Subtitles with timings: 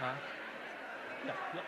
[0.00, 0.16] Huh?
[1.22, 1.62] Yeah, yeah.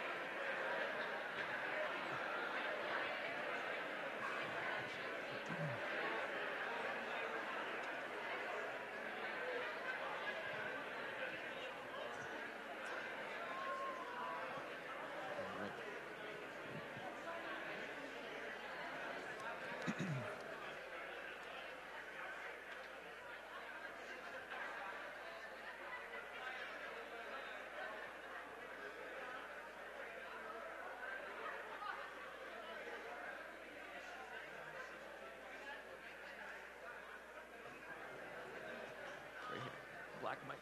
[39.49, 39.79] Right here.
[40.21, 40.59] Black mic.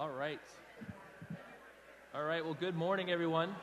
[0.00, 0.40] All right.
[2.14, 2.42] All right.
[2.42, 3.54] Well, good morning, everyone.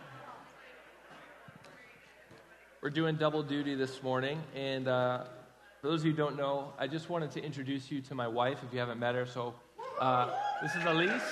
[2.80, 4.40] We're doing double duty this morning.
[4.54, 5.24] And uh,
[5.82, 8.28] for those of you who don't know, I just wanted to introduce you to my
[8.28, 9.26] wife if you haven't met her.
[9.26, 9.56] So,
[10.00, 10.30] uh,
[10.62, 11.24] this is Alise.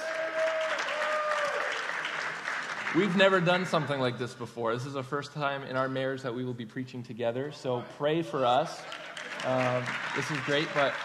[2.95, 4.73] We've never done something like this before.
[4.73, 7.51] This is the first time in our marriage that we will be preaching together.
[7.51, 8.81] So, pray for us.
[9.45, 9.83] Um,
[10.15, 10.95] this is great, but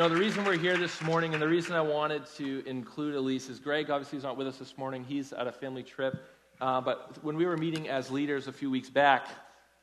[0.00, 3.50] know, the reason we're here this morning and the reason I wanted to include Alise
[3.50, 5.04] is Greg obviously is not with us this morning.
[5.04, 6.24] He's at a family trip.
[6.58, 9.28] Uh, but when we were meeting as leaders a few weeks back,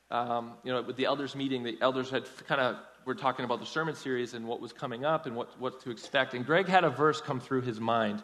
[0.09, 3.59] um, you know, with the elders meeting, the elders had kind of were talking about
[3.59, 6.33] the sermon series and what was coming up and what, what to expect.
[6.33, 8.23] And Greg had a verse come through his mind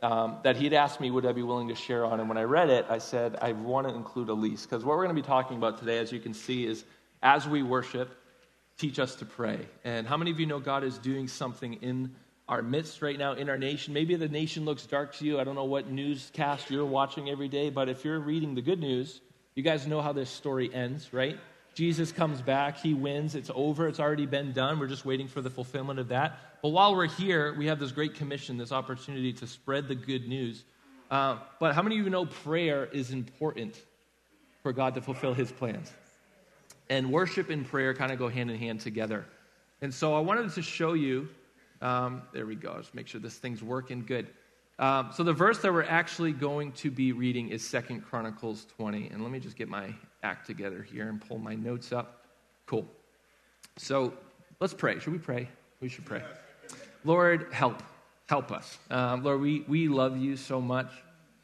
[0.00, 2.20] um, that he'd asked me, would I be willing to share on?
[2.20, 4.62] And when I read it, I said, I want to include Alise.
[4.62, 6.84] Because what we're going to be talking about today, as you can see, is
[7.20, 8.16] as we worship,
[8.82, 9.60] teach us to pray.
[9.84, 12.16] And how many of you know God is doing something in
[12.48, 13.94] our midst right now, in our nation?
[13.94, 15.38] Maybe the nation looks dark to you.
[15.38, 18.80] I don't know what newscast you're watching every day, but if you're reading the good
[18.80, 19.20] news,
[19.54, 21.38] you guys know how this story ends, right?
[21.74, 24.80] Jesus comes back, he wins, it's over, it's already been done.
[24.80, 26.36] We're just waiting for the fulfillment of that.
[26.60, 30.28] But while we're here, we have this great commission, this opportunity to spread the good
[30.28, 30.64] news.
[31.08, 33.80] Uh, but how many of you know prayer is important
[34.64, 35.92] for God to fulfill his plans?
[36.88, 39.24] And worship and prayer kind of go hand in hand together.
[39.80, 41.28] And so I wanted to show you,
[41.80, 44.28] um, there we go, just make sure this thing's working good.
[44.78, 49.08] Um, so the verse that we're actually going to be reading is Second Chronicles 20.
[49.08, 52.24] And let me just get my act together here and pull my notes up.
[52.66, 52.86] Cool.
[53.76, 54.14] So
[54.60, 54.98] let's pray.
[54.98, 55.48] Should we pray?
[55.80, 56.22] We should pray.
[57.04, 57.82] Lord, help.
[58.28, 58.78] Help us.
[58.90, 60.90] Um, Lord, we, we love you so much.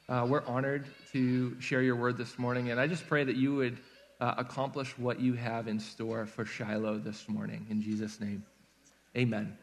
[0.09, 2.71] Uh, we're honored to share your word this morning.
[2.71, 3.79] And I just pray that you would
[4.21, 7.67] uh, accomplish what you have in store for Shiloh this morning.
[7.71, 8.45] In Jesus' name,
[9.17, 9.57] amen.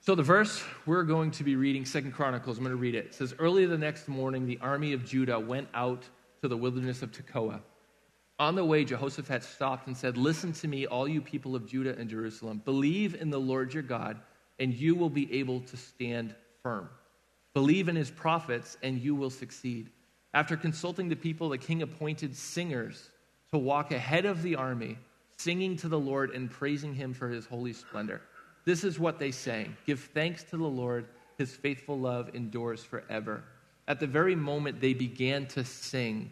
[0.00, 3.06] So the verse we're going to be reading, Second Chronicles, I'm going to read it.
[3.06, 6.02] It says, Early the next morning, the army of Judah went out
[6.42, 7.60] to the wilderness of Tekoa.
[8.38, 11.96] On the way, Jehoshaphat stopped and said, Listen to me, all you people of Judah
[11.98, 12.60] and Jerusalem.
[12.64, 14.20] Believe in the Lord your God,
[14.58, 16.90] and you will be able to stand firm.
[17.54, 19.88] Believe in his prophets, and you will succeed.
[20.34, 23.08] After consulting the people, the king appointed singers
[23.52, 24.98] to walk ahead of the army,
[25.36, 28.20] singing to the Lord and praising him for his holy splendor.
[28.64, 31.06] This is what they sang Give thanks to the Lord,
[31.38, 33.44] his faithful love endures forever.
[33.86, 36.30] At the very moment they began to sing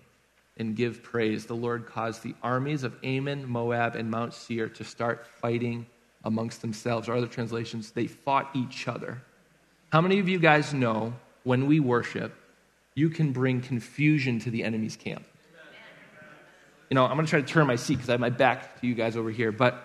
[0.57, 4.85] and give praise, the Lord caused the armies of Ammon, Moab, and Mount Seir to
[4.85, 5.87] start fighting
[6.25, 7.09] amongst themselves.
[7.09, 9.23] Or other translations, they fought each other.
[9.91, 11.15] How many of you guys know
[11.45, 12.35] when we worship,
[12.95, 15.25] you can bring confusion to the enemy's camp?
[16.91, 18.81] You know, I'm going to try to turn my seat because I have my back
[18.81, 19.51] to you guys over here.
[19.51, 19.83] But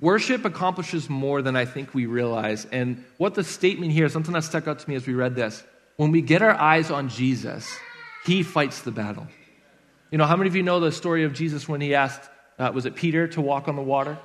[0.00, 2.66] worship accomplishes more than I think we realize.
[2.70, 5.64] And what the statement here, something that stuck out to me as we read this
[5.96, 7.76] when we get our eyes on Jesus,
[8.24, 9.26] he fights the battle.
[10.10, 12.70] You know, how many of you know the story of Jesus when he asked, uh,
[12.72, 14.16] was it Peter, to walk on the water?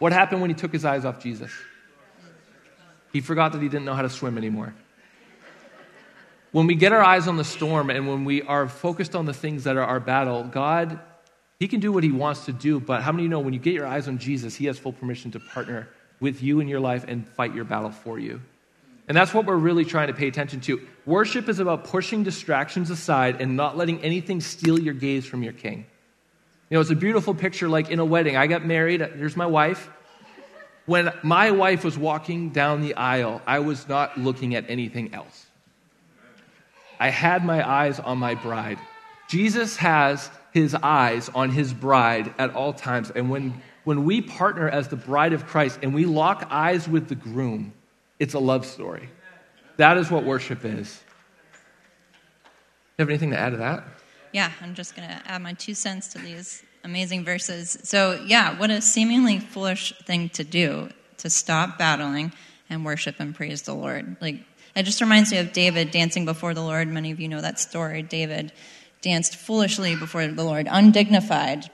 [0.00, 1.50] What happened when he took his eyes off Jesus?
[3.12, 4.74] He forgot that he didn't know how to swim anymore.
[6.54, 9.34] When we get our eyes on the storm and when we are focused on the
[9.34, 11.00] things that are our battle, God,
[11.58, 12.78] He can do what He wants to do.
[12.78, 14.78] But how many of you know when you get your eyes on Jesus, He has
[14.78, 15.88] full permission to partner
[16.20, 18.40] with you in your life and fight your battle for you?
[19.08, 20.80] And that's what we're really trying to pay attention to.
[21.06, 25.54] Worship is about pushing distractions aside and not letting anything steal your gaze from your
[25.54, 25.84] king.
[26.70, 28.36] You know, it's a beautiful picture like in a wedding.
[28.36, 29.90] I got married, here's my wife.
[30.86, 35.43] When my wife was walking down the aisle, I was not looking at anything else.
[36.98, 38.78] I had my eyes on my bride.
[39.28, 43.10] Jesus has his eyes on his bride at all times.
[43.10, 47.08] And when, when we partner as the bride of Christ and we lock eyes with
[47.08, 47.72] the groom,
[48.18, 49.08] it's a love story.
[49.76, 51.02] That is what worship is.
[52.96, 53.84] You have anything to add to that?
[54.32, 57.76] Yeah, I'm just going to add my two cents to these amazing verses.
[57.82, 62.32] So, yeah, what a seemingly foolish thing to do to stop battling
[62.70, 64.16] and worship and praise the Lord.
[64.20, 64.44] Like,
[64.76, 66.88] It just reminds me of David dancing before the Lord.
[66.88, 68.02] Many of you know that story.
[68.02, 68.52] David
[69.02, 71.70] danced foolishly before the Lord, undignified.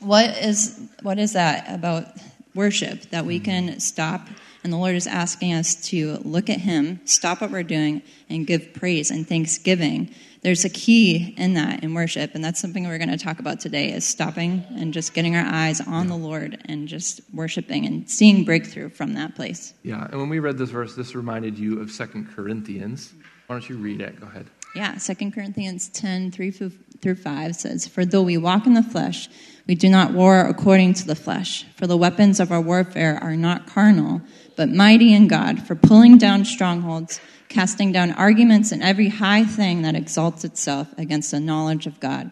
[0.00, 2.06] What is, what is that about
[2.54, 4.28] worship that we can stop?
[4.62, 8.46] And the Lord is asking us to look at Him, stop what we're doing, and
[8.46, 12.98] give praise and thanksgiving there's a key in that in worship and that's something we're
[12.98, 16.60] going to talk about today is stopping and just getting our eyes on the lord
[16.66, 19.74] and just worshiping and seeing breakthrough from that place.
[19.82, 23.12] Yeah and when we read this verse this reminded you of Second corinthians.
[23.46, 24.20] Why don't you read it?
[24.20, 24.46] Go ahead.
[24.74, 29.28] Yeah Second corinthians 10 3 through 5 says for though we walk in the flesh
[29.70, 33.36] we do not war according to the flesh for the weapons of our warfare are
[33.36, 34.20] not carnal
[34.56, 37.20] but mighty in god for pulling down strongholds
[37.50, 42.30] casting down arguments and every high thing that exalts itself against the knowledge of God,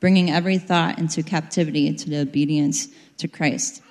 [0.00, 2.88] bringing every thought into captivity to the obedience
[3.18, 3.82] to Christ.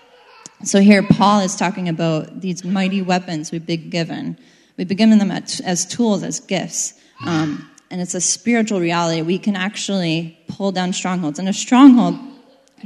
[0.63, 4.37] So here, Paul is talking about these mighty weapons we've been given.
[4.75, 6.99] We've been given them as tools, as gifts.
[7.25, 9.21] Um, and it's a spiritual reality.
[9.21, 11.37] We can actually pull down strongholds.
[11.37, 12.17] And a stronghold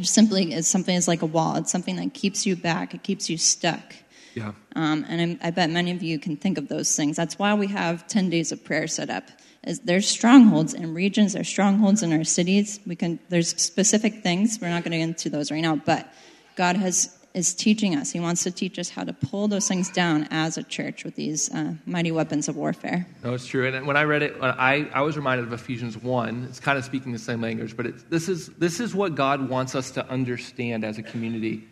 [0.04, 1.56] simply is something is like a wall.
[1.56, 2.94] It's something that keeps you back.
[2.94, 3.96] It keeps you stuck.
[4.34, 4.54] Yeah.
[4.76, 7.16] Um, and I, I bet many of you can think of those things.
[7.16, 9.30] That's why we have 10 days of prayer set up.
[9.64, 12.80] Is there's strongholds in regions, there's strongholds in our cities.
[12.86, 14.60] We can there's specific things.
[14.62, 16.14] We're not going to get into those right now, but
[16.56, 18.12] God has is teaching us.
[18.12, 21.16] He wants to teach us how to pull those things down as a church with
[21.16, 23.06] these uh, mighty weapons of warfare.
[23.24, 23.68] No, it's true.
[23.68, 26.48] And when I read it, I, I was reminded of Ephesians 1.
[26.50, 29.76] It's kind of speaking the same language, but this, is, this is what God wants
[29.76, 31.64] us to understand as a community.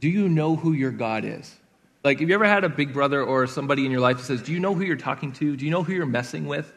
[0.00, 1.54] Do you know who your God is?
[2.02, 4.40] Like, have you ever had a big brother or somebody in your life that says,
[4.40, 5.56] Do you know who you're talking to?
[5.56, 6.72] Do you know who you're messing with?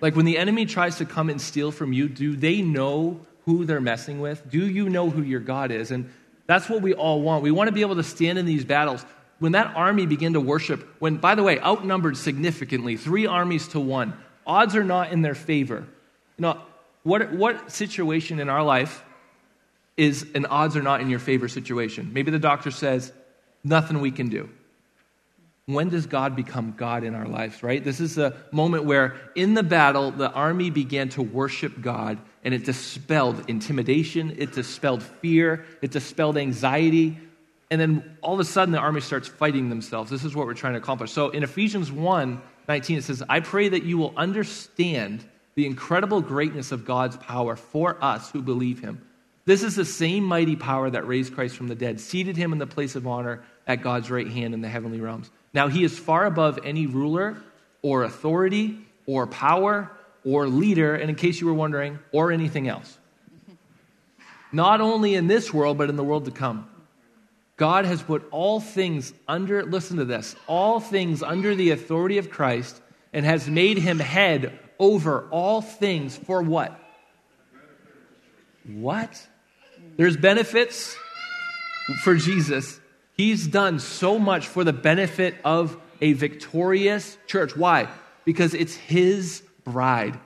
[0.00, 3.64] Like, when the enemy tries to come and steal from you, do they know who
[3.64, 4.48] they're messing with?
[4.48, 5.90] Do you know who your God is?
[5.90, 6.10] And
[6.48, 7.44] that's what we all want.
[7.44, 9.04] We want to be able to stand in these battles.
[9.38, 13.78] When that army began to worship, when, by the way, outnumbered significantly, three armies to
[13.78, 14.14] one,
[14.44, 15.86] odds are not in their favor.
[16.36, 16.60] You know,
[17.04, 19.04] what, what situation in our life
[19.96, 22.10] is an odds are not in your favor situation?
[22.12, 23.12] Maybe the doctor says,
[23.62, 24.48] nothing we can do
[25.68, 27.84] when does God become God in our lives, right?
[27.84, 32.54] This is a moment where in the battle, the army began to worship God and
[32.54, 37.18] it dispelled intimidation, it dispelled fear, it dispelled anxiety.
[37.70, 40.10] And then all of a sudden, the army starts fighting themselves.
[40.10, 41.10] This is what we're trying to accomplish.
[41.10, 45.24] So in Ephesians 1 19, it says, I pray that you will understand
[45.54, 49.00] the incredible greatness of God's power for us who believe him.
[49.46, 52.58] This is the same mighty power that raised Christ from the dead, seated him in
[52.58, 55.30] the place of honor at God's right hand in the heavenly realms.
[55.54, 57.38] Now, he is far above any ruler
[57.80, 59.90] or authority or power
[60.28, 62.98] or leader, and in case you were wondering, or anything else.
[64.52, 66.68] Not only in this world, but in the world to come.
[67.56, 72.30] God has put all things under, listen to this, all things under the authority of
[72.30, 72.80] Christ
[73.12, 76.78] and has made him head over all things for what?
[78.64, 79.26] What?
[79.96, 80.96] There's benefits
[82.02, 82.78] for Jesus
[83.18, 87.56] He's done so much for the benefit of a victorious church.
[87.56, 87.88] Why?
[88.24, 89.42] Because it's his
[89.72, 90.18] bride.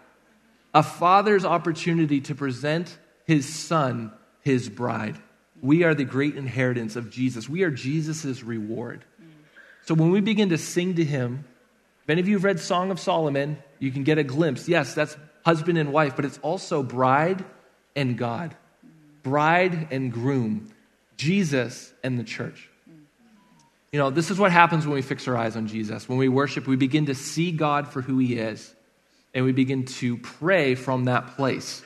[0.75, 2.97] A father's opportunity to present
[3.27, 5.17] his son, his bride.
[5.61, 7.49] We are the great inheritance of Jesus.
[7.49, 9.05] We are Jesus' reward.
[9.85, 11.45] So when we begin to sing to him,
[12.05, 14.69] if any of you have read Song of Solomon, you can get a glimpse.
[14.69, 17.45] Yes, that's husband and wife, but it's also bride
[17.95, 18.57] and God,
[19.23, 20.73] bride and groom,
[21.17, 22.69] Jesus and the church.
[23.93, 26.09] You know, this is what happens when we fix our eyes on Jesus.
[26.09, 28.75] When we worship, we begin to see God for who he is,
[29.35, 31.83] and we begin to pray from that place.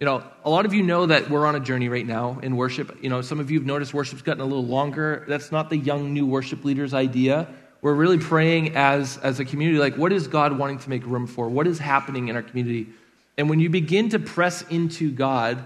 [0.00, 2.56] You know, a lot of you know that we're on a journey right now in
[2.56, 3.02] worship.
[3.02, 5.24] You know, some of you have noticed worship's gotten a little longer.
[5.28, 7.48] That's not the young new worship leaders' idea.
[7.82, 11.26] We're really praying as, as a community, like, what is God wanting to make room
[11.26, 11.48] for?
[11.48, 12.88] What is happening in our community?
[13.36, 15.58] And when you begin to press into God,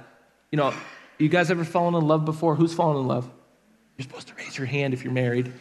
[0.50, 0.72] you know,
[1.18, 2.54] you guys ever fallen in love before?
[2.54, 3.28] Who's fallen in love?
[3.96, 5.52] You're supposed to raise your hand if you're married.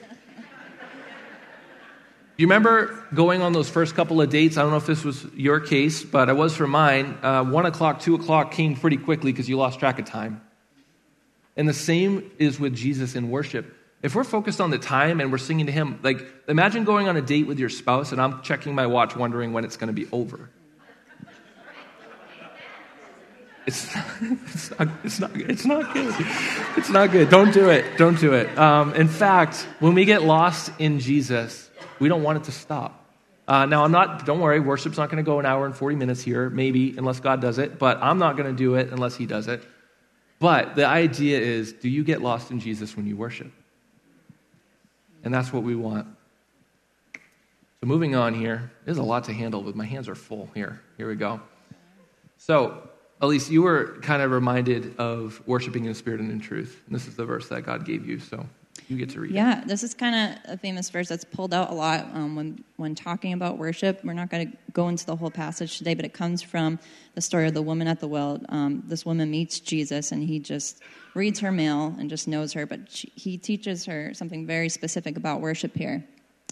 [2.38, 4.58] You remember going on those first couple of dates?
[4.58, 7.18] I don't know if this was your case, but it was for mine.
[7.22, 10.42] Uh, one o'clock, two o'clock came pretty quickly because you lost track of time.
[11.56, 13.74] And the same is with Jesus in worship.
[14.04, 17.16] If we're focused on the time and we're singing to Him, like imagine going on
[17.16, 19.94] a date with your spouse and I'm checking my watch wondering when it's going to
[19.94, 20.50] be over.
[23.66, 23.86] It's,
[24.22, 26.16] it's, not, it's, not, it's not good.
[26.76, 27.30] It's not good.
[27.30, 27.98] Don't do it.
[27.98, 28.56] Don't do it.
[28.58, 31.65] Um, in fact, when we get lost in Jesus,
[32.00, 33.02] we don't want it to stop.
[33.48, 35.96] Uh, now, I'm not, don't worry, worship's not going to go an hour and 40
[35.96, 39.16] minutes here, maybe, unless God does it, but I'm not going to do it unless
[39.16, 39.64] He does it.
[40.40, 43.52] But the idea is do you get lost in Jesus when you worship?
[45.24, 46.08] And that's what we want.
[47.16, 50.82] So moving on here, there's a lot to handle, but my hands are full here.
[50.98, 51.40] Here we go.
[52.38, 52.90] So,
[53.22, 56.82] Alise, you were kind of reminded of worshiping in spirit and in truth.
[56.86, 58.46] And this is the verse that God gave you, so
[58.88, 59.68] you get to read yeah, it.
[59.68, 62.94] this is kind of a famous verse that's pulled out a lot um, when, when
[62.94, 64.04] talking about worship.
[64.04, 66.78] We're not going to go into the whole passage today, but it comes from
[67.16, 68.40] the story of the woman at the well.
[68.50, 70.82] Um, this woman meets Jesus, and he just
[71.16, 75.18] reads her mail and just knows her, but she, he teaches her something very specific
[75.18, 76.06] about worship here.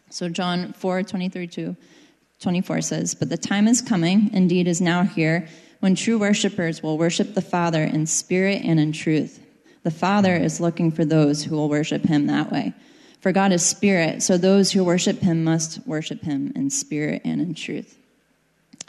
[0.09, 1.75] So, John 4 23 to
[2.39, 5.47] 24 says, But the time is coming, indeed is now here,
[5.81, 9.42] when true worshippers will worship the Father in spirit and in truth.
[9.83, 12.73] The Father is looking for those who will worship him that way.
[13.19, 17.39] For God is spirit, so those who worship him must worship him in spirit and
[17.41, 17.97] in truth.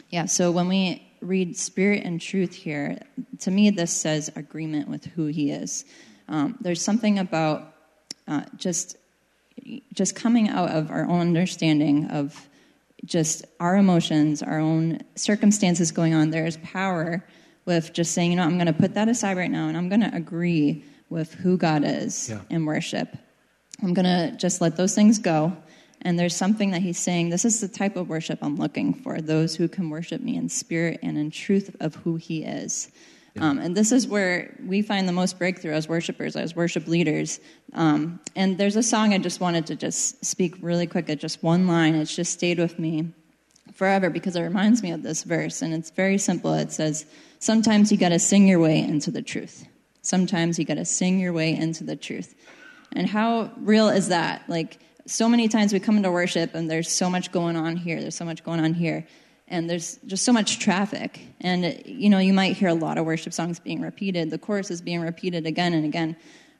[0.09, 2.99] Yeah, so when we read spirit and truth here,
[3.39, 5.85] to me, this says agreement with who he is.
[6.27, 7.73] Um, there's something about
[8.27, 8.97] uh, just
[9.93, 12.49] just coming out of our own understanding of
[13.05, 16.29] just our emotions, our own circumstances going on.
[16.31, 17.23] There is power
[17.65, 19.89] with just saying, you know, I'm going to put that aside right now and I'm
[19.89, 22.41] going to agree with who God is yeah.
[22.49, 23.15] in worship.
[23.81, 25.55] I'm going to just let those things go.
[26.01, 29.21] And there's something that he's saying, this is the type of worship I'm looking for
[29.21, 32.91] those who can worship me in spirit and in truth of who he is.
[33.37, 37.41] Um, and this is where we find the most breakthrough as worshipers, as worship leaders.
[37.73, 41.43] Um, and there's a song I just wanted to just speak really quick at just
[41.43, 41.95] one line.
[41.95, 43.11] It's just stayed with me
[43.73, 45.61] forever because it reminds me of this verse.
[45.61, 46.53] And it's very simple.
[46.53, 47.05] It says,
[47.45, 49.67] Sometimes you got to sing your way into the truth.
[50.01, 52.33] Sometimes you got to sing your way into the truth.
[52.93, 54.49] And how real is that?
[54.49, 58.01] Like, so many times we come into worship and there's so much going on here,
[58.01, 59.05] there's so much going on here
[59.47, 63.05] and there's just so much traffic and you know you might hear a lot of
[63.05, 66.15] worship songs being repeated the chorus is being repeated again and again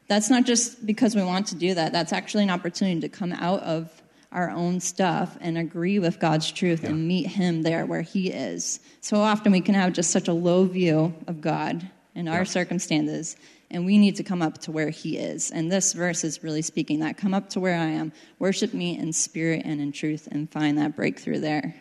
[0.07, 3.33] that's not just because we want to do that that's actually an opportunity to come
[3.33, 3.89] out of
[4.35, 6.89] our own stuff and agree with god's truth yeah.
[6.89, 10.33] and meet him there where he is so often we can have just such a
[10.33, 12.43] low view of god in our yeah.
[12.43, 13.35] circumstances
[13.71, 16.61] and we need to come up to where he is and this verse is really
[16.61, 20.27] speaking that come up to where i am worship me in spirit and in truth
[20.31, 21.73] and find that breakthrough there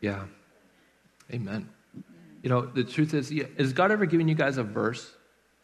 [0.00, 0.24] yeah
[1.32, 1.68] Amen.
[2.42, 5.10] You know, the truth is, has God ever given you guys a verse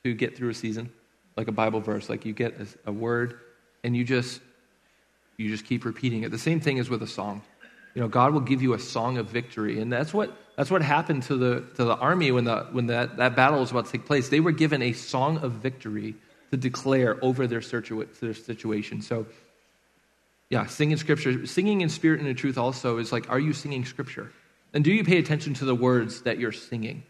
[0.02, 0.92] to get through a season?
[1.36, 3.40] Like a Bible verse, like you get a, a word
[3.82, 4.40] and you just
[5.36, 6.30] you just keep repeating it.
[6.30, 7.42] The same thing is with a song.
[7.94, 10.82] You know, God will give you a song of victory, and that's what that's what
[10.82, 13.92] happened to the to the army when the when that, that battle was about to
[13.92, 14.28] take place.
[14.28, 16.16] They were given a song of victory
[16.54, 19.02] to declare over their, their situation.
[19.02, 19.26] So,
[20.50, 23.84] yeah, singing scripture, singing in spirit and in truth also is like, are you singing
[23.84, 24.32] scripture?
[24.72, 27.02] And do you pay attention to the words that you're singing?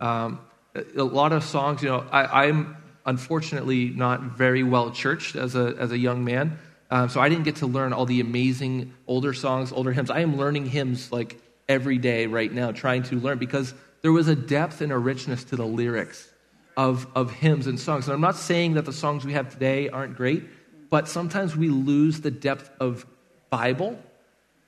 [0.00, 0.40] Um,
[0.74, 5.54] a lot of songs, you know, I, I, am unfortunately not very well churched as
[5.54, 6.58] a, as a young man.
[6.90, 10.10] Um, so I didn't get to learn all the amazing older songs, older hymns.
[10.10, 14.28] I am learning hymns like every day right now, trying to learn because there was
[14.28, 16.28] a depth and a richness to the lyrics
[16.76, 18.06] of, of hymns and songs.
[18.06, 20.44] And I'm not saying that the songs we have today aren't great,
[20.88, 23.06] but sometimes we lose the depth of
[23.50, 23.98] Bible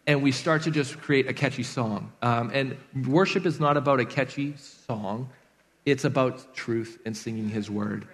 [0.07, 2.13] and we start to just create a catchy song.
[2.23, 2.77] Um, and
[3.07, 5.31] worship is not about a catchy song,
[5.85, 8.07] it's about truth and singing His word.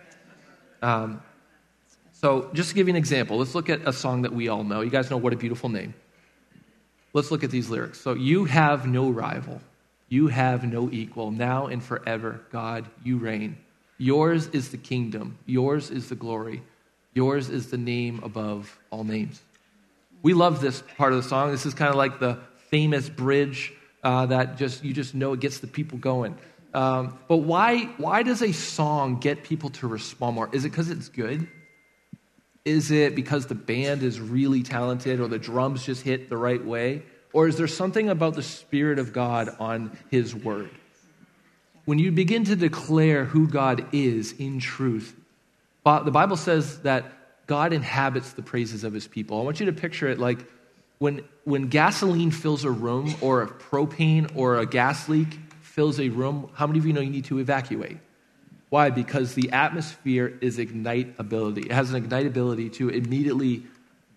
[0.80, 1.22] Um,
[2.20, 4.64] so, just to give you an example, let's look at a song that we all
[4.64, 4.80] know.
[4.80, 5.94] You guys know What a Beautiful Name.
[7.12, 8.00] Let's look at these lyrics.
[8.00, 9.60] So, you have no rival,
[10.08, 11.30] you have no equal.
[11.30, 13.56] Now and forever, God, you reign.
[13.98, 16.60] Yours is the kingdom, yours is the glory,
[17.14, 19.40] yours is the name above all names.
[20.22, 21.52] We love this part of the song.
[21.52, 23.72] This is kind of like the famous bridge
[24.02, 26.36] uh, that just you just know it gets the people going.
[26.74, 30.48] Um, but why why does a song get people to respond more?
[30.52, 31.48] Is it because it's good?
[32.68, 36.62] Is it because the band is really talented or the drums just hit the right
[36.62, 37.02] way?
[37.32, 40.68] Or is there something about the Spirit of God on His Word?
[41.86, 45.16] When you begin to declare who God is in truth,
[45.84, 49.40] the Bible says that God inhabits the praises of his people.
[49.40, 50.44] I want you to picture it like
[50.98, 55.28] when, when gasoline fills a room or a propane or a gas leak
[55.62, 57.96] fills a room, how many of you know you need to evacuate?
[58.70, 58.90] Why?
[58.90, 61.62] Because the atmosphere is ignite ability.
[61.62, 63.64] It has an ignite ability to immediately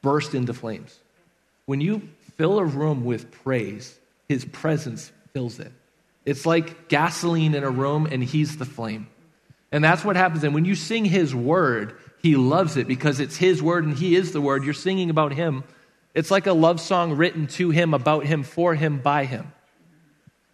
[0.02, 0.98] burst into flames.
[1.66, 2.02] When you
[2.38, 5.72] fill a room with praise, his presence fills it.
[6.26, 9.08] It's like gasoline in a room and he's the flame.
[9.72, 10.44] And that's what happens.
[10.44, 14.16] And when you sing his word, he loves it because it's His word and He
[14.16, 14.64] is the word.
[14.64, 15.64] You're singing about Him.
[16.14, 19.52] It's like a love song written to Him, about Him, for Him, by Him.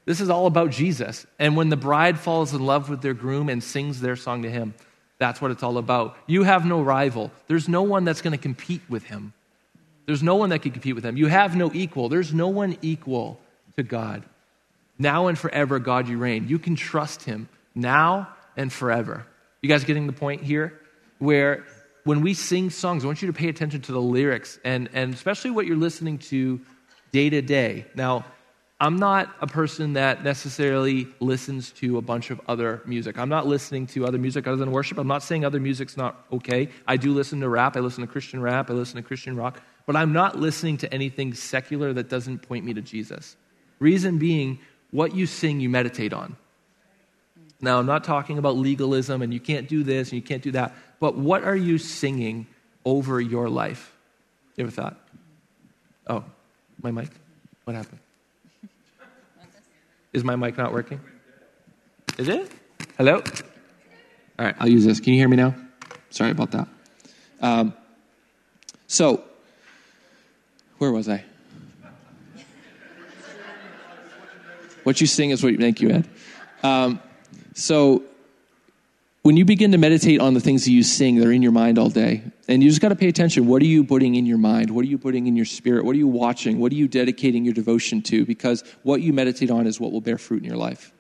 [0.07, 1.27] This is all about Jesus.
[1.37, 4.49] And when the bride falls in love with their groom and sings their song to
[4.49, 4.73] Him,
[5.19, 6.17] that's what it's all about.
[6.25, 7.29] You have no rival.
[7.45, 9.33] There's no one that's going to compete with Him.
[10.07, 11.17] There's no one that can compete with him.
[11.17, 12.09] You have no equal.
[12.09, 13.39] There's no one equal
[13.75, 14.23] to God.
[14.97, 16.47] Now and forever, God, you reign.
[16.47, 19.27] You can trust him now and forever.
[19.61, 20.79] You guys getting the point here?
[21.19, 21.65] Where
[22.05, 25.13] when we sing songs, I want you to pay attention to the lyrics and, and
[25.13, 26.61] especially what you're listening to
[27.11, 27.85] day to day.
[27.93, 28.23] Now,
[28.79, 33.17] I'm not a person that necessarily listens to a bunch of other music.
[33.17, 34.99] I'm not listening to other music other than worship.
[34.99, 36.69] I'm not saying other music's not okay.
[36.87, 37.75] I do listen to rap.
[37.75, 38.69] I listen to Christian rap.
[38.69, 39.61] I listen to Christian rock.
[39.87, 43.35] But I'm not listening to anything secular that doesn't point me to Jesus.
[43.79, 44.59] Reason being,
[44.91, 46.35] what you sing, you meditate on.
[47.59, 50.51] Now, I'm not talking about legalism and you can't do this and you can't do
[50.51, 50.75] that.
[50.99, 52.45] But what are you singing
[52.85, 53.91] over your life?
[54.55, 54.99] You ever thought?
[56.05, 56.23] Oh,
[56.83, 57.09] my mic?
[57.63, 57.99] What happened?
[60.17, 60.99] Is my mic not working?
[62.17, 62.51] Is it?
[62.97, 63.17] Hello?
[63.17, 64.99] All right, I'll use this.
[64.99, 65.53] Can you hear me now?
[66.09, 66.67] Sorry about that.
[67.39, 67.71] Um,
[68.87, 69.23] so,
[70.79, 71.23] where was I?
[74.81, 76.09] What you sing is what you, thank you, Ed.
[76.63, 76.99] Um,
[77.53, 78.01] so,
[79.27, 81.77] when you begin to meditate on the things that you sing, they're in your mind
[81.77, 82.23] all day.
[82.47, 83.45] And you just got to pay attention.
[83.45, 84.71] What are you putting in your mind?
[84.71, 85.83] What are you putting in your spirit?
[85.83, 86.59] What are you watching?
[86.59, 88.25] What are you dedicating your devotion to?
[88.25, 90.93] Because what you meditate on is what will bear fruit in your life.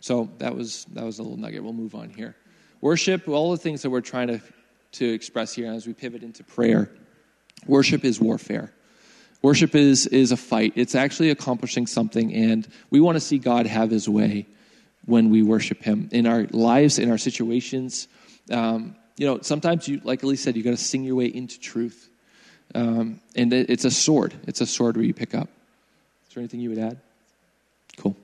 [0.00, 1.62] So that was that was a little nugget.
[1.62, 2.34] We'll move on here.
[2.80, 4.40] Worship, all the things that we're trying to,
[4.92, 6.90] to express here as we pivot into prayer.
[7.68, 8.72] Worship is warfare.
[9.42, 10.72] Worship is, is a fight.
[10.74, 14.48] It's actually accomplishing something, and we want to see God have his way
[15.06, 18.08] when we worship him in our lives, in our situations.
[18.50, 21.58] Um, you know, sometimes you, like Alise said, you got to sing your way into
[21.58, 22.10] truth.
[22.74, 24.34] Um, and it's a sword.
[24.46, 25.48] It's a sword where you pick up.
[26.28, 27.00] Is there anything you would add?
[27.96, 28.16] Cool.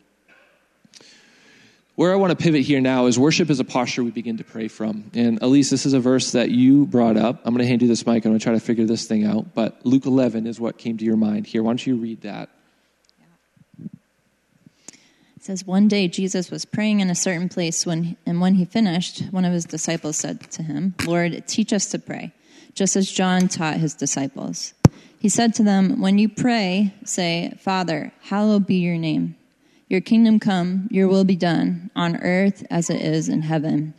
[1.94, 4.44] Where I want to pivot here now is worship is a posture we begin to
[4.44, 5.10] pray from.
[5.14, 7.40] And Alise, this is a verse that you brought up.
[7.44, 8.24] I'm going to hand you this mic.
[8.24, 9.54] I'm going to try to figure this thing out.
[9.54, 11.62] But Luke 11 is what came to your mind here.
[11.62, 12.48] Why don't you read that?
[15.42, 18.64] It says, One day Jesus was praying in a certain place, when, and when he
[18.64, 22.32] finished, one of his disciples said to him, Lord, teach us to pray,
[22.76, 24.72] just as John taught his disciples.
[25.18, 29.34] He said to them, When you pray, say, Father, hallowed be your name.
[29.88, 33.94] Your kingdom come, your will be done, on earth as it is in heaven.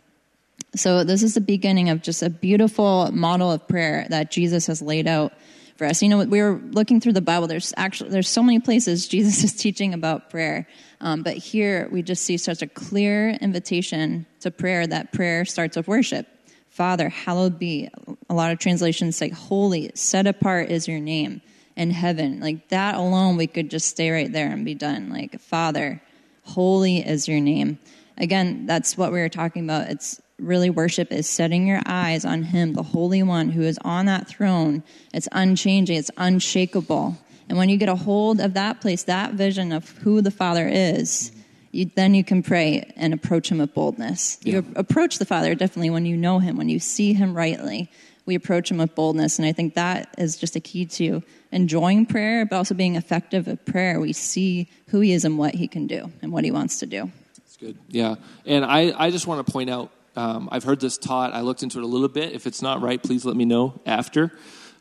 [0.77, 4.81] So, this is the beginning of just a beautiful model of prayer that Jesus has
[4.81, 5.33] laid out
[5.77, 6.01] for us.
[6.01, 7.47] You know, we were looking through the Bible.
[7.47, 10.67] There's actually there's so many places Jesus is teaching about prayer,
[11.01, 14.85] um, but here we just see such a clear invitation to prayer.
[14.85, 16.27] That prayer starts with worship.
[16.69, 17.89] Father, hallowed be.
[18.29, 21.41] A lot of translations say, "Holy, set apart is your name
[21.75, 25.09] in heaven." Like that alone, we could just stay right there and be done.
[25.09, 26.01] Like Father,
[26.43, 27.79] holy is your name.
[28.17, 29.89] Again, that's what we were talking about.
[29.89, 34.05] It's really worship is setting your eyes on Him, the Holy One who is on
[34.07, 34.83] that throne.
[35.13, 37.17] It's unchanging, it's unshakable.
[37.49, 40.67] And when you get a hold of that place, that vision of who the Father
[40.67, 41.31] is,
[41.71, 44.37] you, then you can pray and approach Him with boldness.
[44.43, 44.53] Yeah.
[44.53, 47.91] You approach the Father definitely when you know Him, when you see Him rightly.
[48.25, 49.37] We approach Him with boldness.
[49.37, 53.47] And I think that is just a key to enjoying prayer, but also being effective
[53.47, 53.99] at prayer.
[53.99, 56.85] We see who He is and what He can do and what He wants to
[56.85, 57.11] do.
[57.37, 57.77] That's good.
[57.89, 58.15] Yeah.
[58.45, 61.33] And I, I just want to point out um, I've heard this taught.
[61.33, 62.33] I looked into it a little bit.
[62.33, 64.31] If it's not right, please let me know after.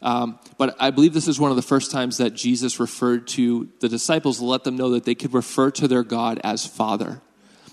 [0.02, 3.68] Um, but I believe this is one of the first times that Jesus referred to
[3.80, 7.22] the disciples to let them know that they could refer to their God as Father.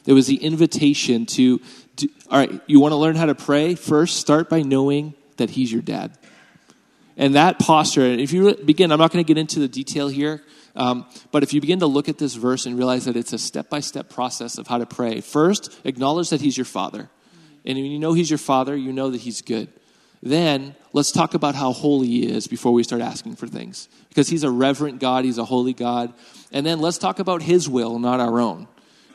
[0.06, 1.60] It was the invitation to,
[1.98, 3.76] to all right, you want to learn how to pray?
[3.76, 6.18] First, start by knowing that He's your dad.
[7.18, 10.42] And that posture, if you begin, I'm not going to get into the detail here,
[10.76, 13.38] um, but if you begin to look at this verse and realize that it's a
[13.38, 17.10] step by step process of how to pray, first, acknowledge that He's your Father.
[17.70, 19.70] And when you know He's your Father, you know that He's good.
[20.24, 23.88] Then let's talk about how holy He is before we start asking for things.
[24.10, 26.12] Because He's a reverent God, He's a holy God.
[26.52, 28.68] And then let's talk about His will, not our own.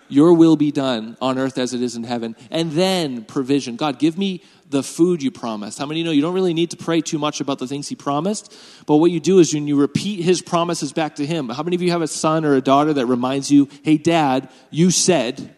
[0.08, 2.36] Your will be done on earth as it is in heaven.
[2.48, 3.74] And then provision.
[3.74, 5.80] God, give me the food you promised.
[5.80, 7.96] How many know you don't really need to pray too much about the things He
[7.96, 8.56] promised?
[8.86, 11.48] But what you do is when you repeat His promises back to Him.
[11.48, 14.48] How many of you have a son or a daughter that reminds you, hey, dad,
[14.70, 15.56] you said,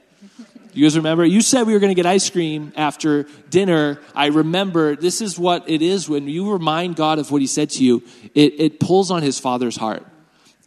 [0.77, 1.25] you guys remember?
[1.25, 3.99] You said we were going to get ice cream after dinner.
[4.15, 7.71] I remember this is what it is when you remind God of what He said
[7.71, 8.03] to you,
[8.35, 10.07] it, it pulls on His Father's heart.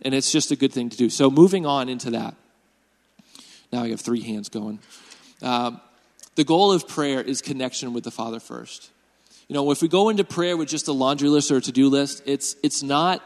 [0.02, 1.10] And it's just a good thing to do.
[1.10, 2.36] So, moving on into that.
[3.72, 4.80] Now I have three hands going.
[5.42, 5.80] Um,
[6.36, 8.90] the goal of prayer is connection with the Father first.
[9.48, 11.72] You know, if we go into prayer with just a laundry list or a to
[11.72, 13.22] do list, it's, it's not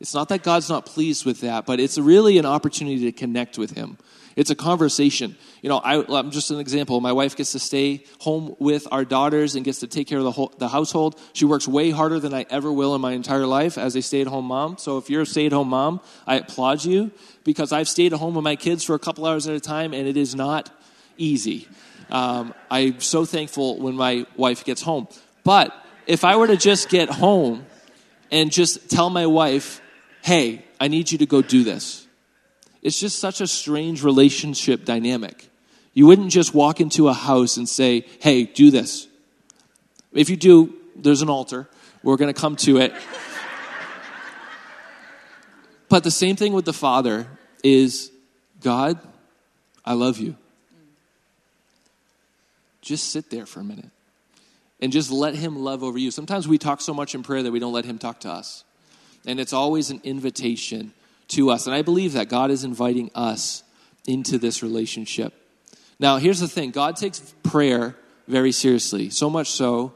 [0.00, 3.58] It's not that God's not pleased with that, but it's really an opportunity to connect
[3.58, 3.96] with Him.
[4.36, 5.36] It's a conversation.
[5.62, 7.00] You know, I, am just an example.
[7.00, 10.24] My wife gets to stay home with our daughters and gets to take care of
[10.24, 11.20] the, whole, the household.
[11.32, 14.20] She works way harder than I ever will in my entire life as a stay
[14.20, 14.78] at home mom.
[14.78, 17.12] So if you're a stay at home mom, I applaud you
[17.44, 19.94] because I've stayed at home with my kids for a couple hours at a time
[19.94, 20.70] and it is not
[21.16, 21.68] easy.
[22.10, 25.08] Um, I'm so thankful when my wife gets home.
[25.44, 25.72] But
[26.06, 27.66] if I were to just get home
[28.30, 29.80] and just tell my wife,
[30.22, 32.03] hey, I need you to go do this,
[32.84, 35.48] it's just such a strange relationship dynamic.
[35.94, 39.08] You wouldn't just walk into a house and say, hey, do this.
[40.12, 41.68] If you do, there's an altar.
[42.02, 42.92] We're going to come to it.
[45.88, 47.26] but the same thing with the Father
[47.62, 48.12] is
[48.60, 48.98] God,
[49.84, 50.36] I love you.
[52.82, 53.90] Just sit there for a minute
[54.78, 56.10] and just let Him love over you.
[56.10, 58.62] Sometimes we talk so much in prayer that we don't let Him talk to us.
[59.24, 60.92] And it's always an invitation
[61.28, 61.66] to us.
[61.66, 63.62] And I believe that God is inviting us
[64.06, 65.32] into this relationship.
[65.98, 69.92] Now, here's the thing God takes prayer very seriously, so much so,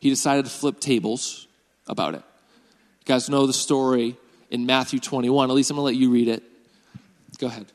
[0.00, 1.46] He decided to flip tables
[1.86, 2.22] about it.
[3.00, 4.16] You guys know the story
[4.50, 5.48] in Matthew 21.
[5.48, 6.42] Alise, I'm going to let you read it.
[7.38, 7.66] Go ahead.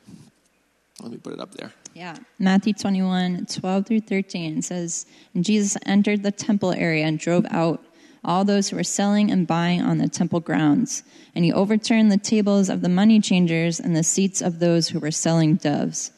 [1.02, 1.72] Let me put it up there.
[1.94, 2.16] Yeah.
[2.38, 5.06] Matthew 21, 12 through 13 says,
[5.38, 7.84] Jesus entered the temple area and drove out
[8.24, 11.02] all those who were selling and buying on the temple grounds.
[11.34, 14.98] And he overturned the tables of the money changers and the seats of those who
[14.98, 16.10] were selling doves.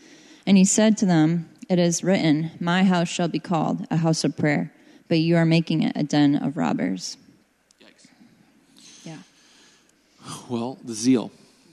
[0.46, 4.24] And he said to them, It is written, My house shall be called a house
[4.24, 4.72] of prayer,
[5.08, 7.16] but you are making it a den of robbers.
[7.80, 8.08] Yikes.
[9.04, 9.18] Yeah.
[10.48, 11.30] Well, the zeal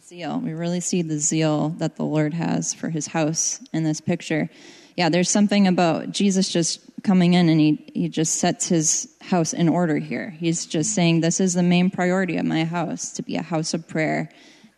[0.08, 0.40] zeal.
[0.40, 4.50] We really see the zeal that the Lord has for his house in this picture.
[4.98, 9.54] Yeah, there's something about Jesus just coming in and he, he just sets his house
[9.54, 10.32] in order here.
[10.32, 13.76] He's just saying, This is the main priority of my house, to be a house
[13.76, 14.30] of prayer.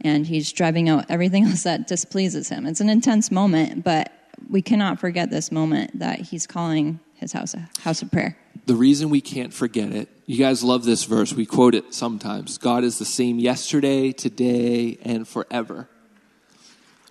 [0.02, 2.66] And he's driving out everything else that displeases him.
[2.66, 4.12] It's an intense moment, but
[4.50, 8.38] we cannot forget this moment that he's calling his house a house of prayer.
[8.66, 11.34] The reason we can't forget it, you guys love this verse.
[11.34, 12.58] We quote it sometimes.
[12.58, 15.88] God is the same yesterday, today, and forever.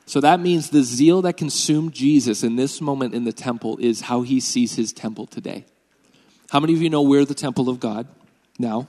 [0.09, 4.01] So that means the zeal that consumed Jesus in this moment in the temple is
[4.01, 5.67] how he sees his temple today.
[6.49, 8.09] How many of you know we're the temple of God
[8.59, 8.89] now?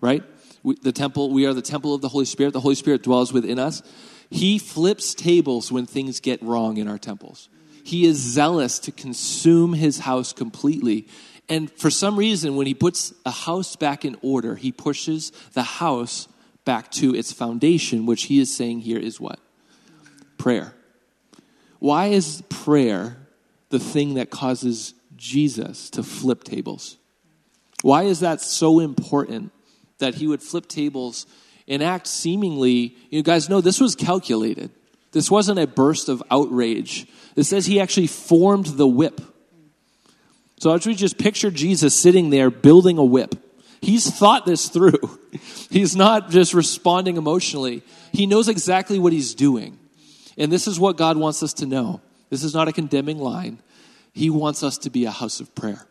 [0.00, 0.22] Right?
[0.62, 2.52] We, the temple, we are the temple of the Holy Spirit.
[2.52, 3.82] The Holy Spirit dwells within us.
[4.30, 7.48] He flips tables when things get wrong in our temples.
[7.82, 11.08] He is zealous to consume his house completely.
[11.48, 15.64] And for some reason, when he puts a house back in order, he pushes the
[15.64, 16.28] house
[16.64, 19.40] back to its foundation, which he is saying here is what?
[20.38, 20.74] Prayer.
[21.78, 23.16] Why is prayer
[23.68, 26.96] the thing that causes Jesus to flip tables?
[27.82, 29.52] Why is that so important
[29.98, 31.26] that he would flip tables
[31.68, 34.70] and act seemingly, you guys know this was calculated.
[35.12, 37.06] This wasn't a burst of outrage.
[37.36, 39.20] It says he actually formed the whip.
[40.58, 43.34] So as we just picture Jesus sitting there building a whip,
[43.80, 45.18] he's thought this through.
[45.70, 47.82] He's not just responding emotionally.
[48.12, 49.76] He knows exactly what he's doing.
[50.36, 52.00] And this is what God wants us to know.
[52.30, 53.60] This is not a condemning line.
[54.12, 55.86] He wants us to be a house of prayer.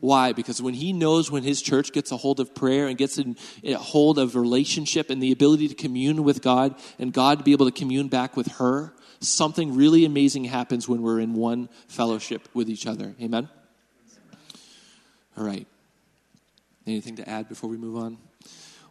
[0.00, 0.32] Why?
[0.32, 3.72] Because when he knows when his church gets a hold of prayer and gets a
[3.74, 7.66] hold of relationship and the ability to commune with God and God to be able
[7.66, 12.70] to commune back with her, something really amazing happens when we're in one fellowship with
[12.70, 13.14] each other.
[13.20, 13.48] Amen?
[15.36, 15.66] All right.
[16.86, 18.18] Anything to add before we move on?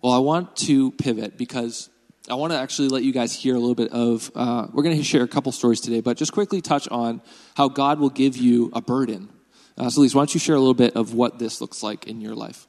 [0.02, 1.90] Well, I want to pivot because
[2.30, 4.32] I want to actually let you guys hear a little bit of.
[4.36, 7.22] Uh, we're going to share a couple stories today, but just quickly touch on
[7.56, 9.30] how God will give you a burden
[9.78, 12.08] uh, so, Lise, why don't you share a little bit of what this looks like
[12.08, 12.68] in your life?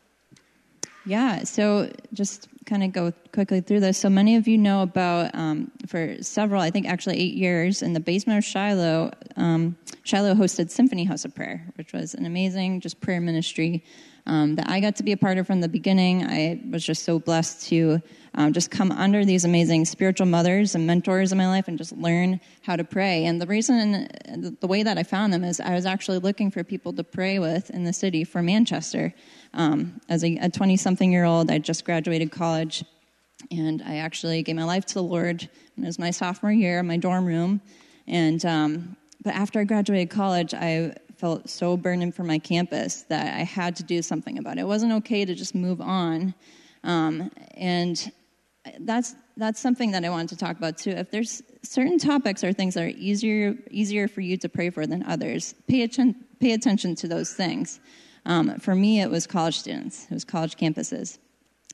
[1.06, 3.96] Yeah, so just kind of go quickly through this.
[3.96, 7.94] So many of you know about um, for several, I think actually eight years, in
[7.94, 12.80] the basement of Shiloh, um, Shiloh hosted Symphony House of Prayer, which was an amazing
[12.80, 13.84] just prayer ministry
[14.28, 16.24] um, that I got to be a part of from the beginning.
[16.24, 18.00] I was just so blessed to
[18.34, 21.92] um, just come under these amazing spiritual mothers and mentors in my life and just
[21.96, 23.24] learn how to pray.
[23.24, 24.06] And the reason,
[24.60, 27.38] the way that I found them is I was actually looking for people to pray
[27.38, 29.14] with in the city for Manchester.
[29.54, 32.84] Um, as a 20 something year old, I just graduated college
[33.50, 35.42] and I actually gave my life to the Lord.
[35.42, 37.62] It was my sophomore year in my dorm room.
[38.06, 43.34] And, um, but after I graduated college, I felt so burdened for my campus that
[43.34, 44.60] I had to do something about it.
[44.60, 46.34] It wasn't okay to just move on.
[46.84, 48.10] Um, and
[48.80, 50.90] that's that's something that I wanted to talk about too.
[50.90, 54.86] If there's certain topics or things that are easier easier for you to pray for
[54.86, 57.80] than others, pay attention pay attention to those things.
[58.24, 60.04] Um, for me, it was college students.
[60.04, 61.18] It was college campuses.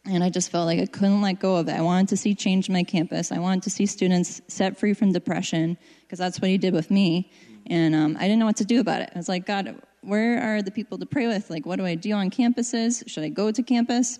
[0.07, 1.73] And I just felt like I couldn't let go of it.
[1.73, 3.33] I wanted to see change my campus.
[3.33, 6.91] I wanted to see students set free from depression because that's what he did with
[6.91, 7.33] me.
[7.67, 9.11] And um, I didn't know what to do about it.
[9.15, 11.51] I was like, God, where are the people to pray with?
[11.51, 13.09] Like, what do I do on campuses?
[13.09, 14.19] Should I go to campus?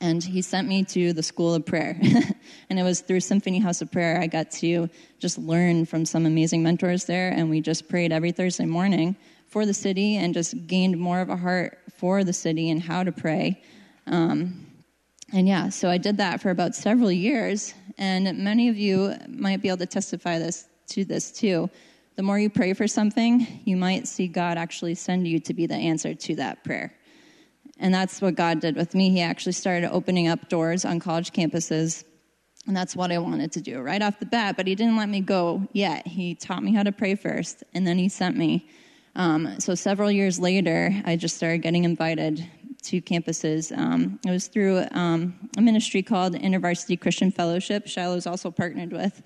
[0.00, 1.98] And he sent me to the School of Prayer.
[2.70, 6.26] and it was through Symphony House of Prayer I got to just learn from some
[6.26, 7.30] amazing mentors there.
[7.30, 11.30] And we just prayed every Thursday morning for the city and just gained more of
[11.30, 13.62] a heart for the city and how to pray.
[14.06, 14.66] Um,
[15.32, 17.74] and yeah, so I did that for about several years.
[17.98, 21.68] And many of you might be able to testify this to this too.
[22.18, 25.66] The more you pray for something, you might see God actually send you to be
[25.66, 26.92] the answer to that prayer.
[27.78, 29.10] And that's what God did with me.
[29.10, 32.02] He actually started opening up doors on college campuses.
[32.66, 34.56] And that's what I wanted to do right off the bat.
[34.56, 36.08] But He didn't let me go yet.
[36.08, 38.68] He taught me how to pray first, and then He sent me.
[39.14, 42.44] Um, so several years later, I just started getting invited
[42.82, 43.70] to campuses.
[43.78, 47.86] Um, it was through um, a ministry called InterVarsity Christian Fellowship.
[47.86, 49.22] Shiloh's also partnered with.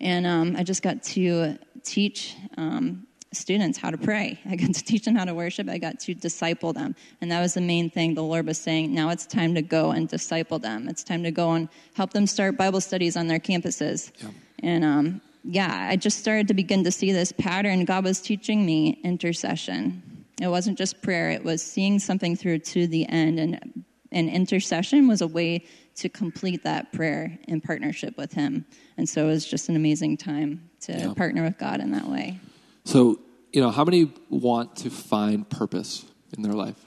[0.00, 4.38] And um, I just got to teach um, students how to pray.
[4.46, 5.68] I got to teach them how to worship.
[5.68, 6.94] I got to disciple them.
[7.20, 8.94] And that was the main thing the Lord was saying.
[8.94, 10.88] Now it's time to go and disciple them.
[10.88, 14.12] It's time to go and help them start Bible studies on their campuses.
[14.18, 14.28] Yeah.
[14.62, 17.84] And um, yeah, I just started to begin to see this pattern.
[17.84, 20.02] God was teaching me intercession.
[20.40, 23.40] It wasn't just prayer, it was seeing something through to the end.
[23.40, 25.64] And, and intercession was a way
[25.98, 28.64] to complete that prayer in partnership with Him.
[28.96, 31.14] And so it was just an amazing time to yeah.
[31.14, 32.38] partner with God in that way.
[32.84, 33.18] So,
[33.52, 36.04] you know, how many want to find purpose
[36.36, 36.78] in their life?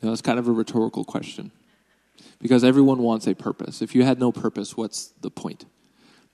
[0.00, 1.50] You know, it's kind of a rhetorical question
[2.40, 3.82] because everyone wants a purpose.
[3.82, 5.64] If you had no purpose, what's the point?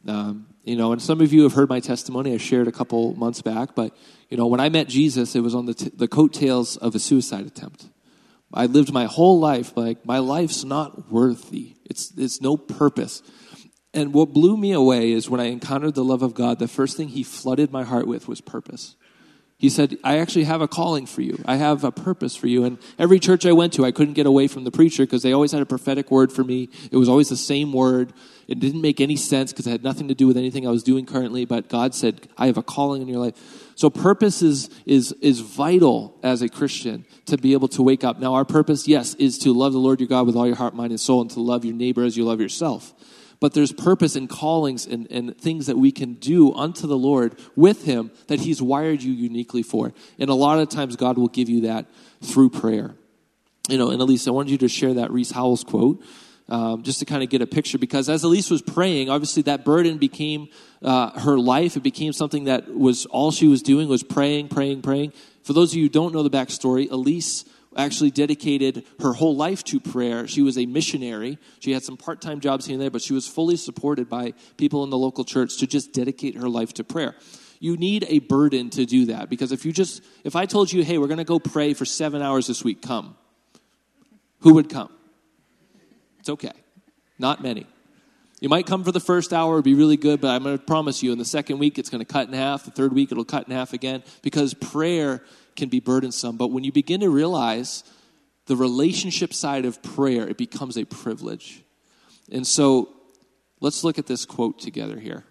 [0.06, 2.34] Um, you know, and some of you have heard my testimony.
[2.34, 3.96] I shared a couple months back, but
[4.28, 6.98] you know, when I met Jesus, it was on the t- the coattails of a
[6.98, 7.88] suicide attempt.
[8.54, 11.76] I lived my whole life like my life's not worthy.
[11.84, 13.22] It's it's no purpose.
[13.92, 16.96] And what blew me away is when I encountered the love of God, the first
[16.96, 18.96] thing He flooded my heart with was purpose.
[19.56, 21.42] He said, I actually have a calling for you.
[21.46, 22.64] I have a purpose for you.
[22.64, 25.32] And every church I went to, I couldn't get away from the preacher because they
[25.32, 26.68] always had a prophetic word for me.
[26.90, 28.12] It was always the same word.
[28.48, 30.82] It didn't make any sense because it had nothing to do with anything I was
[30.82, 33.34] doing currently, but God said, I have a calling in your life.
[33.76, 38.18] So purpose is, is, is vital as a Christian to be able to wake up.
[38.18, 40.74] Now, our purpose, yes, is to love the Lord your God with all your heart,
[40.74, 42.92] mind, and soul, and to love your neighbor as you love yourself
[43.44, 47.38] but there's purpose and callings and, and things that we can do unto the Lord
[47.54, 49.92] with Him that He's wired you uniquely for.
[50.18, 51.84] And a lot of times, God will give you that
[52.22, 52.94] through prayer.
[53.68, 56.02] You know, and Alise, I wanted you to share that Rees Howells quote.
[56.48, 59.62] Um, just to kind of get a picture, because as Alise was praying, obviously that
[59.62, 60.48] burden became
[60.80, 61.76] uh, her life.
[61.76, 65.12] It became something that was all she was doing was praying, praying, praying.
[65.42, 69.64] For those of you who don't know the backstory, Alise actually dedicated her whole life
[69.64, 70.26] to prayer.
[70.26, 71.38] She was a missionary.
[71.60, 74.34] She had some part time jobs here and there, but she was fully supported by
[74.56, 77.14] people in the local church to just dedicate her life to prayer.
[77.60, 80.84] You need a burden to do that because if you just, if I told you,
[80.84, 83.16] hey, we're going to go pray for seven hours this week, come.
[84.40, 84.92] Who would come?
[86.20, 86.52] It's okay.
[87.18, 87.66] Not many.
[88.40, 90.62] You might come for the first hour, it'll be really good, but I'm going to
[90.62, 92.64] promise you in the second week it's going to cut in half.
[92.64, 95.22] The third week it'll cut in half again because prayer
[95.56, 96.36] can be burdensome.
[96.36, 97.84] But when you begin to realize
[98.46, 101.62] the relationship side of prayer, it becomes a privilege.
[102.30, 102.88] And so
[103.60, 105.24] let's look at this quote together here.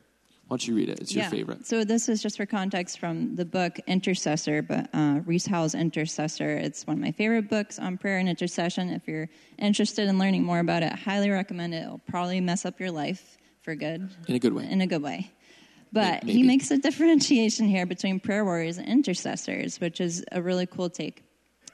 [0.47, 0.99] Why don't you read it?
[0.99, 1.65] It's your favorite.
[1.65, 6.57] So this is just for context from the book Intercessor, but uh, Rees Howells Intercessor.
[6.57, 8.89] It's one of my favorite books on prayer and intercession.
[8.89, 11.83] If you're interested in learning more about it, I highly recommend it.
[11.83, 14.09] It'll probably mess up your life for good.
[14.27, 14.69] In a good way.
[14.69, 15.31] In a good way.
[15.93, 16.39] But Maybe.
[16.39, 20.89] he makes a differentiation here between prayer warriors and intercessors, which is a really cool
[20.89, 21.23] take.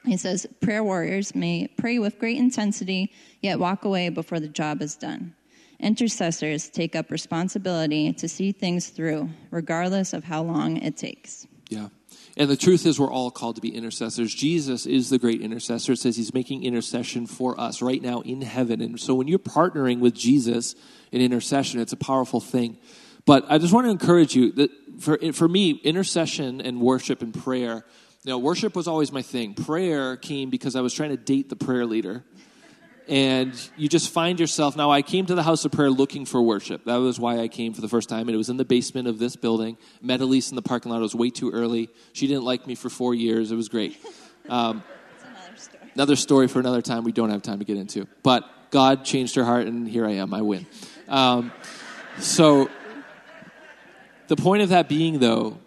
[0.05, 4.81] He says, Prayer warriors may pray with great intensity, yet walk away before the job
[4.81, 5.35] is done.
[5.79, 11.47] Intercessors take up responsibility to see things through, regardless of how long it takes.
[11.69, 11.87] Yeah.
[12.35, 14.33] And the truth is, we're all called to be intercessors.
[14.33, 15.93] Jesus is the great intercessor.
[15.93, 18.81] It says he's making intercession for us right now in heaven.
[18.81, 20.75] And so when you're partnering with Jesus
[21.11, 22.77] in intercession, it's a powerful thing.
[23.29, 27.31] But I just want to encourage you that for, for me, intercession and worship and
[27.31, 27.85] prayer,
[28.23, 29.53] you know, worship was always my thing.
[29.53, 32.23] Prayer came because I was trying to date the prayer leader.
[33.07, 34.75] And you just find yourself.
[34.75, 36.85] Now, I came to the house of prayer looking for worship.
[36.85, 38.21] That was why I came for the first time.
[38.21, 39.77] And it was in the basement of this building.
[40.01, 40.97] Met Alise in the parking lot.
[40.97, 41.91] It was way too early.
[42.13, 43.51] She didn't like me for four years.
[43.51, 44.03] It was great.
[44.49, 44.81] Um,
[45.93, 46.47] another, story.
[46.47, 48.07] for another time we don't have time to get into.
[48.23, 50.33] But God changed her heart, and here I am.
[50.33, 50.65] I win.
[51.07, 51.51] Um,
[52.17, 52.69] so
[54.29, 55.57] the point of that being, though,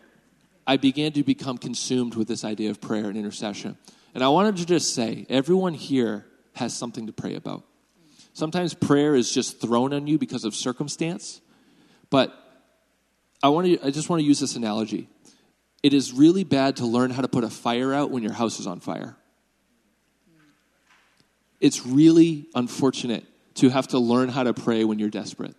[0.64, 3.76] I began to become consumed with this idea of prayer and intercession.
[4.14, 7.64] And I wanted to just say everyone here has something to pray about.
[8.34, 11.40] Sometimes prayer is just thrown on you because of circumstance.
[12.08, 12.32] But
[13.42, 15.08] I, want to, I just want to use this analogy.
[15.82, 18.60] It is really bad to learn how to put a fire out when your house
[18.60, 19.16] is on fire.
[21.60, 25.56] It's really unfortunate to have to learn how to pray when you're desperate.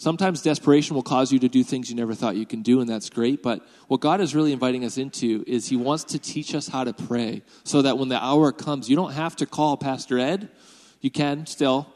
[0.00, 2.88] Sometimes desperation will cause you to do things you never thought you can do, and
[2.88, 3.42] that's great.
[3.42, 6.84] But what God is really inviting us into is He wants to teach us how
[6.84, 10.48] to pray so that when the hour comes, you don't have to call Pastor Ed.
[11.02, 11.86] You can still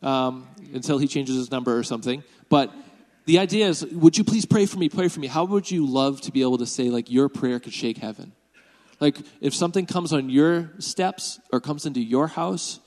[0.00, 2.24] um, until he changes his number or something.
[2.48, 2.72] But
[3.26, 4.88] the idea is would you please pray for me?
[4.88, 5.26] Pray for me.
[5.26, 8.32] How would you love to be able to say, like, your prayer could shake heaven?
[9.00, 12.80] Like, if something comes on your steps or comes into your house,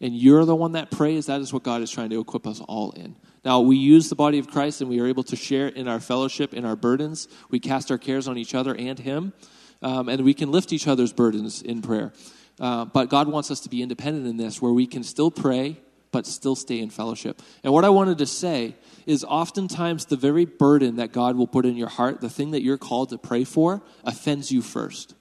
[0.00, 2.60] and you're the one that prays, that is what God is trying to equip us
[2.60, 3.14] all in.
[3.46, 6.00] Now, we use the body of Christ and we are able to share in our
[6.00, 7.28] fellowship, in our burdens.
[7.48, 9.34] We cast our cares on each other and Him,
[9.82, 12.12] um, and we can lift each other's burdens in prayer.
[12.58, 15.76] Uh, but God wants us to be independent in this, where we can still pray,
[16.10, 17.40] but still stay in fellowship.
[17.62, 18.74] And what I wanted to say
[19.06, 22.64] is oftentimes the very burden that God will put in your heart, the thing that
[22.64, 25.14] you're called to pray for, offends you first.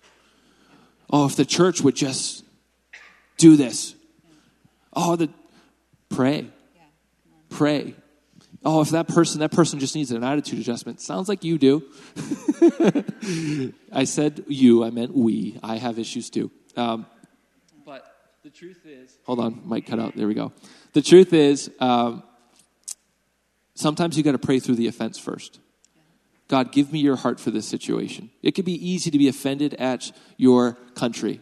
[1.11, 2.43] Oh, if the church would just
[3.37, 3.93] do this.
[4.93, 5.29] Oh, the
[6.09, 6.47] pray.
[7.51, 7.93] Pray.
[8.67, 10.99] Oh, if that person, that person just needs an attitude adjustment.
[10.99, 11.83] Sounds like you do.
[13.91, 15.59] I said you, I meant we.
[15.61, 16.49] I have issues too.
[16.75, 17.05] Um,
[17.85, 18.03] but
[18.43, 20.15] the truth is, hold on, might cut out.
[20.15, 20.51] There we go.
[20.93, 22.23] The truth is, um,
[23.75, 25.59] sometimes you got to pray through the offense first.
[26.47, 28.31] God, give me your heart for this situation.
[28.41, 31.39] It could be easy to be offended at your country.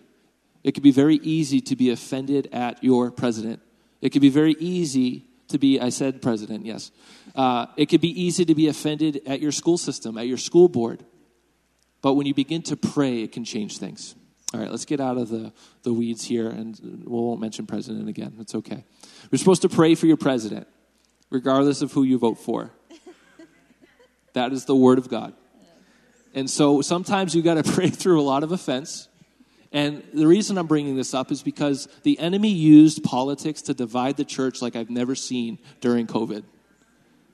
[0.61, 3.61] It could be very easy to be offended at your president.
[4.01, 6.91] It could be very easy to be, I said president, yes.
[7.33, 10.67] Uh, it could be easy to be offended at your school system, at your school
[10.67, 11.03] board.
[12.01, 14.15] But when you begin to pray, it can change things.
[14.53, 18.09] All right, let's get out of the, the weeds here, and we won't mention president
[18.09, 18.35] again.
[18.39, 18.83] It's okay.
[19.31, 20.67] We're supposed to pray for your president,
[21.31, 22.71] regardless of who you vote for.
[24.33, 25.33] that is the word of God.
[26.35, 29.07] And so sometimes you got to pray through a lot of offense.
[29.73, 34.17] And the reason I'm bringing this up is because the enemy used politics to divide
[34.17, 36.43] the church like I've never seen during COVID.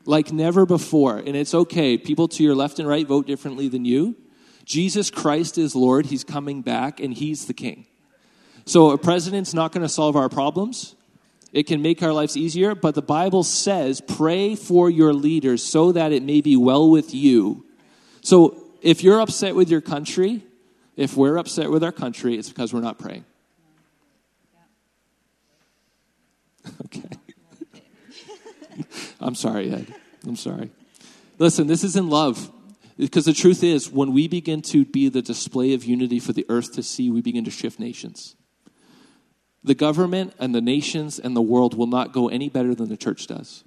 [0.05, 1.17] Like never before.
[1.17, 1.97] And it's okay.
[1.97, 4.15] People to your left and right vote differently than you.
[4.63, 6.05] Jesus Christ is Lord.
[6.05, 7.85] He's coming back and he's the king.
[8.65, 10.95] So a president's not going to solve our problems.
[11.51, 15.91] It can make our lives easier, but the Bible says pray for your leaders so
[15.91, 17.65] that it may be well with you.
[18.21, 20.43] So if you're upset with your country,
[20.99, 23.23] if we're upset with our country, it's because we're not praying.
[26.85, 27.09] Okay.
[29.21, 29.87] I'm sorry, Ed.
[30.27, 30.69] I'm sorry.
[31.37, 32.51] Listen, this is in love.
[32.97, 36.45] Because the truth is, when we begin to be the display of unity for the
[36.49, 38.35] earth to see, we begin to shift nations.
[39.63, 42.97] The government and the nations and the world will not go any better than the
[42.97, 43.63] church does.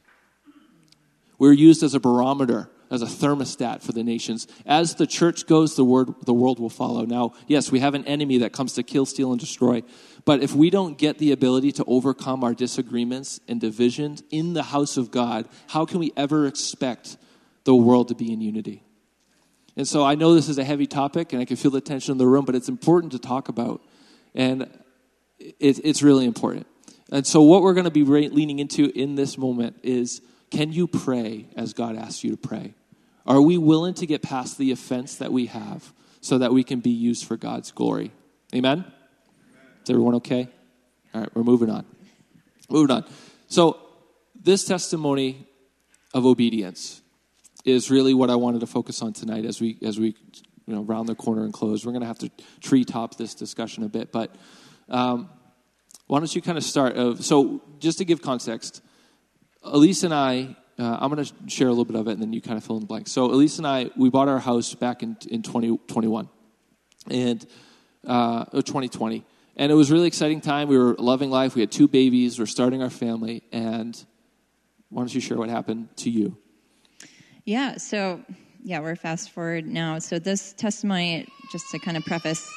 [1.38, 4.46] We're used as a barometer as a thermostat for the nations.
[4.66, 7.06] As the church goes, the, word, the world will follow.
[7.06, 9.82] Now, yes, we have an enemy that comes to kill, steal, and destroy.
[10.26, 14.62] But if we don't get the ability to overcome our disagreements and divisions in the
[14.62, 17.16] house of God, how can we ever expect
[17.64, 18.84] the world to be in unity?
[19.74, 22.12] And so I know this is a heavy topic, and I can feel the tension
[22.12, 23.80] in the room, but it's important to talk about.
[24.34, 24.64] And
[25.38, 26.66] it, it's really important.
[27.10, 30.86] And so, what we're going to be leaning into in this moment is can you
[30.86, 32.74] pray as God asks you to pray?
[33.26, 36.80] Are we willing to get past the offense that we have so that we can
[36.80, 38.12] be used for God's glory?
[38.54, 38.84] Amen?
[39.82, 40.48] Is everyone okay?
[41.14, 41.84] All right, we're moving on.
[42.68, 43.04] Moving on.
[43.48, 43.78] So,
[44.34, 45.46] this testimony
[46.14, 47.02] of obedience
[47.64, 50.16] is really what I wanted to focus on tonight as we as we
[50.66, 51.84] you know round the corner and close.
[51.84, 52.30] We're going to have to
[52.60, 54.34] treetop this discussion a bit, but
[54.88, 55.28] um,
[56.06, 56.96] why don't you kind of start?
[56.96, 58.82] Of, so, just to give context,
[59.64, 62.32] Alise and I uh, I'm going to share a little bit of it, and then
[62.32, 63.06] you kind of fill in the blank.
[63.06, 66.28] So Alise and I, we bought our house back in in 2021,
[67.08, 67.46] and
[68.06, 69.24] uh, 2020,
[69.56, 70.68] and it was a really exciting time.
[70.68, 71.54] We were loving life.
[71.54, 72.38] We had two babies.
[72.38, 74.02] We're starting our family, and
[74.88, 76.36] why don't you share what happened to you?
[77.44, 77.76] Yeah.
[77.76, 78.22] So
[78.64, 79.98] yeah, we're fast forward now.
[79.98, 82.48] So this testimony, just to kind of preface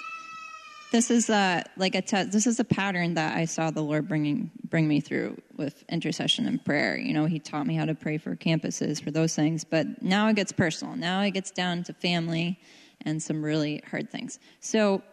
[0.95, 4.07] this is a like a te- this is a pattern that I saw the Lord
[4.07, 6.97] bringing bring me through with intercession and prayer.
[6.97, 10.29] You know, He taught me how to pray for campuses for those things, but now
[10.29, 10.95] it gets personal.
[10.95, 12.57] Now it gets down to family
[13.01, 14.39] and some really hard things.
[14.61, 15.03] So,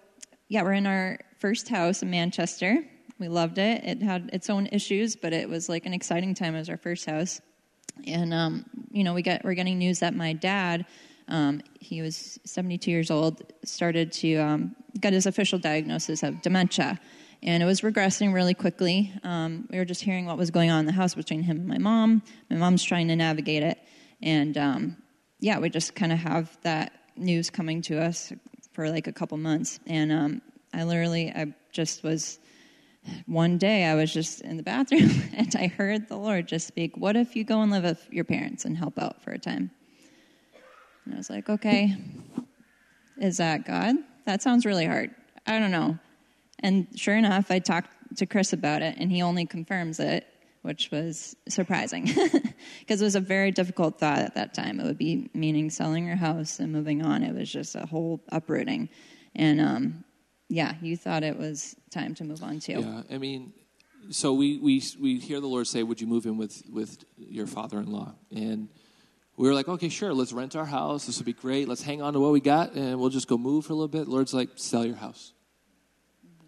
[0.47, 2.85] yeah, we're in our first house in Manchester.
[3.19, 3.83] We loved it.
[3.83, 7.07] It had its own issues, but it was like an exciting time as our first
[7.07, 7.41] house.
[8.07, 10.87] And um, you know, we got we're getting news that my dad
[11.29, 16.99] um, he was 72 years old, started to um, get his official diagnosis of dementia.
[17.43, 19.13] and it was regressing really quickly.
[19.25, 21.67] Um, we were just hearing what was going on in the house between him and
[21.67, 22.23] my mom.
[22.51, 23.79] My mom's trying to navigate it,
[24.21, 24.97] and um,
[25.41, 28.33] yeah, we just kind of have that news coming to us
[28.73, 29.81] for like a couple months.
[29.87, 30.43] And um,
[30.73, 32.39] I literally, I just was
[33.27, 36.97] one day I was just in the bathroom and I heard the Lord just speak,
[36.97, 39.71] What if you go and live with your parents and help out for a time?
[41.05, 41.97] And I was like, Okay,
[43.19, 43.97] is that God?
[44.27, 45.11] That sounds really hard.
[45.47, 45.99] I don't know.
[46.61, 50.27] And sure enough, I talked to Chris about it and he only confirms it,
[50.63, 52.05] which was surprising
[52.81, 54.79] because it was a very difficult thought at that time.
[54.79, 57.23] It would be meaning selling your house and moving on.
[57.23, 58.89] It was just a whole uprooting.
[59.35, 60.05] And um,
[60.49, 62.81] yeah, you thought it was time to move on too.
[62.81, 63.53] Yeah, I mean,
[64.11, 67.47] so we, we, we hear the Lord say, Would you move in with, with your
[67.47, 68.15] father in law?
[68.31, 68.69] And
[69.43, 71.05] we were like, Okay, sure, let's rent our house.
[71.05, 71.67] This would be great.
[71.67, 73.89] Let's hang on to what we got and we'll just go move for a little
[73.89, 74.07] bit.
[74.07, 75.33] Lord's like, Sell your house.
[76.25, 76.47] Mm-hmm.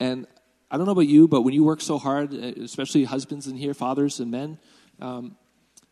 [0.00, 0.26] And
[0.70, 3.74] I don't know about you, but when you work so hard, especially husbands in here,
[3.74, 4.58] fathers and men,
[5.02, 5.36] um,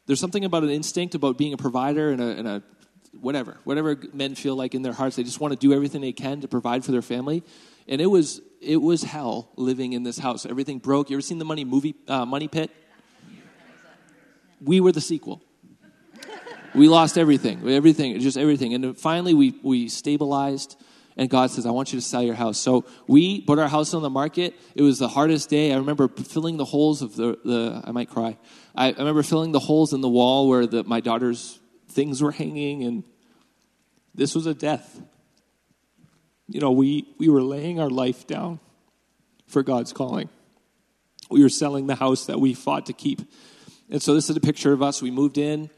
[0.07, 2.63] there's something about an instinct about being a provider and a, and a
[3.21, 5.17] whatever, whatever men feel like in their hearts.
[5.17, 7.43] They just want to do everything they can to provide for their family.
[7.87, 10.47] And it was it was hell living in this house.
[10.47, 11.11] Everything broke.
[11.11, 12.71] You ever seen the Money movie uh, Money Pit?
[14.63, 15.43] We were the sequel.
[16.75, 18.75] We lost everything, everything, just everything.
[18.75, 20.77] And finally, we we stabilized.
[21.17, 22.59] And God says, I want you to sell your house.
[22.59, 24.55] So we put our house on the market.
[24.77, 25.73] It was the hardest day.
[25.73, 28.39] I remember filling the holes of the, the I might cry.
[28.73, 31.59] I, I remember filling the holes in the wall where the, my daughter's
[31.89, 33.03] things were hanging, and
[34.15, 35.03] this was a death.
[36.47, 38.61] You know, we, we were laying our life down
[39.49, 40.29] for God's calling.
[41.31, 43.23] We were selling the house that we fought to keep.
[43.91, 45.03] And so this is a picture of us.
[45.03, 45.69] We moved in,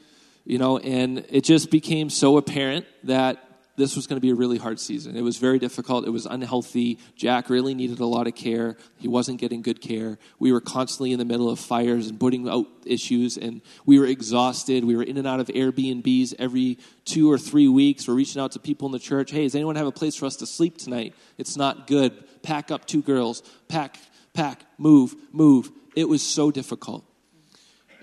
[0.50, 3.38] you know, and it just became so apparent that
[3.76, 5.16] this was going to be a really hard season.
[5.16, 6.04] It was very difficult.
[6.04, 6.98] It was unhealthy.
[7.14, 8.76] Jack really needed a lot of care.
[8.96, 10.18] He wasn't getting good care.
[10.40, 14.06] We were constantly in the middle of fires and putting out issues, and we were
[14.06, 14.84] exhausted.
[14.84, 18.08] We were in and out of Airbnbs every two or three weeks.
[18.08, 19.30] We're reaching out to people in the church.
[19.30, 21.14] Hey, does anyone have a place for us to sleep tonight?
[21.38, 22.12] It's not good.
[22.42, 23.44] Pack up two girls.
[23.68, 23.98] Pack,
[24.34, 25.70] pack, move, move.
[25.94, 27.04] It was so difficult.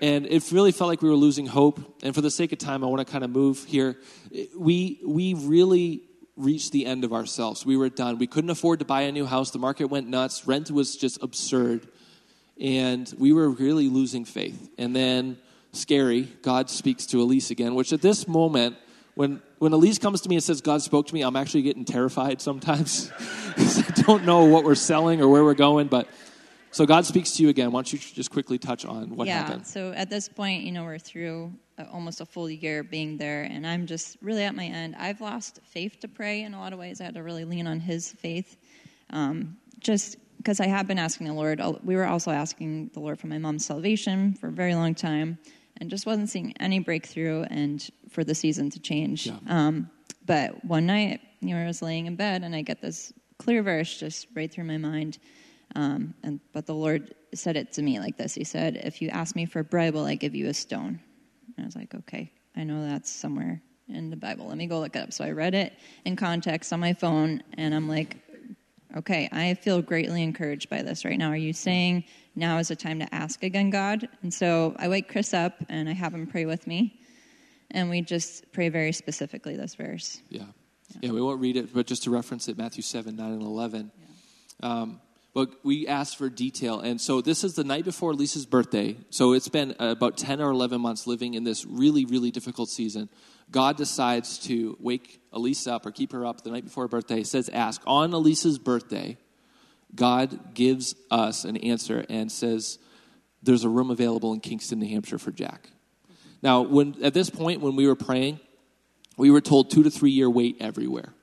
[0.00, 1.80] And it really felt like we were losing hope.
[2.02, 3.96] And for the sake of time, I want to kind of move here.
[4.56, 6.02] We, we really
[6.36, 7.66] reached the end of ourselves.
[7.66, 8.18] We were done.
[8.18, 9.50] We couldn't afford to buy a new house.
[9.50, 10.46] The market went nuts.
[10.46, 11.88] Rent was just absurd.
[12.60, 14.70] And we were really losing faith.
[14.78, 15.38] And then,
[15.72, 18.76] scary, God speaks to Alise again, which at this moment,
[19.14, 21.84] when, when Alise comes to me and says, God spoke to me, I'm actually getting
[21.84, 23.10] terrified sometimes
[23.56, 25.88] I don't know what we're selling or where we're going.
[25.88, 26.08] But
[26.70, 27.72] so God speaks to you again.
[27.72, 29.66] Why don't you just quickly touch on what yeah, happened?
[29.66, 31.52] So at this point, you know, we're through
[31.92, 34.96] almost a full year being there, and I'm just really at my end.
[34.98, 37.00] I've lost faith to pray in a lot of ways.
[37.00, 38.56] I had to really lean on His faith,
[39.10, 41.60] um, just because I have been asking the Lord.
[41.84, 45.38] We were also asking the Lord for my mom's salvation for a very long time,
[45.78, 49.26] and just wasn't seeing any breakthrough and for the season to change.
[49.26, 49.38] Yeah.
[49.48, 49.90] Um,
[50.26, 53.62] but one night, you know, I was laying in bed, and I get this clear
[53.62, 55.18] verse just right through my mind
[55.74, 59.08] um, and, but the Lord said it to me like this He said, If you
[59.10, 61.00] ask me for bread, will I give you a stone?
[61.56, 64.46] And I was like, Okay, I know that's somewhere in the Bible.
[64.46, 65.12] Let me go look it up.
[65.12, 65.72] So I read it
[66.04, 68.16] in context on my phone, and I'm like,
[68.96, 71.28] Okay, I feel greatly encouraged by this right now.
[71.28, 72.04] Are you saying
[72.34, 74.08] now is the time to ask again, God?
[74.22, 76.98] And so I wake Chris up and I have him pray with me,
[77.70, 80.22] and we just pray very specifically this verse.
[80.30, 80.44] Yeah.
[80.94, 83.42] Yeah, yeah we won't read it, but just to reference it, Matthew 7, 9, and
[83.42, 83.90] 11.
[84.62, 84.68] Yeah.
[84.68, 85.00] Um,
[85.38, 86.80] but we asked for detail.
[86.80, 88.96] And so this is the night before Lisa's birthday.
[89.10, 92.68] So it's been uh, about 10 or 11 months living in this really, really difficult
[92.68, 93.08] season.
[93.48, 97.18] God decides to wake Alise up or keep her up the night before her birthday.
[97.18, 97.80] He says, Ask.
[97.86, 99.16] On Elisa's birthday,
[99.94, 102.80] God gives us an answer and says,
[103.40, 105.70] There's a room available in Kingston, New Hampshire for Jack.
[106.42, 108.40] Now, when, at this point, when we were praying,
[109.16, 111.14] we were told two to three year wait everywhere.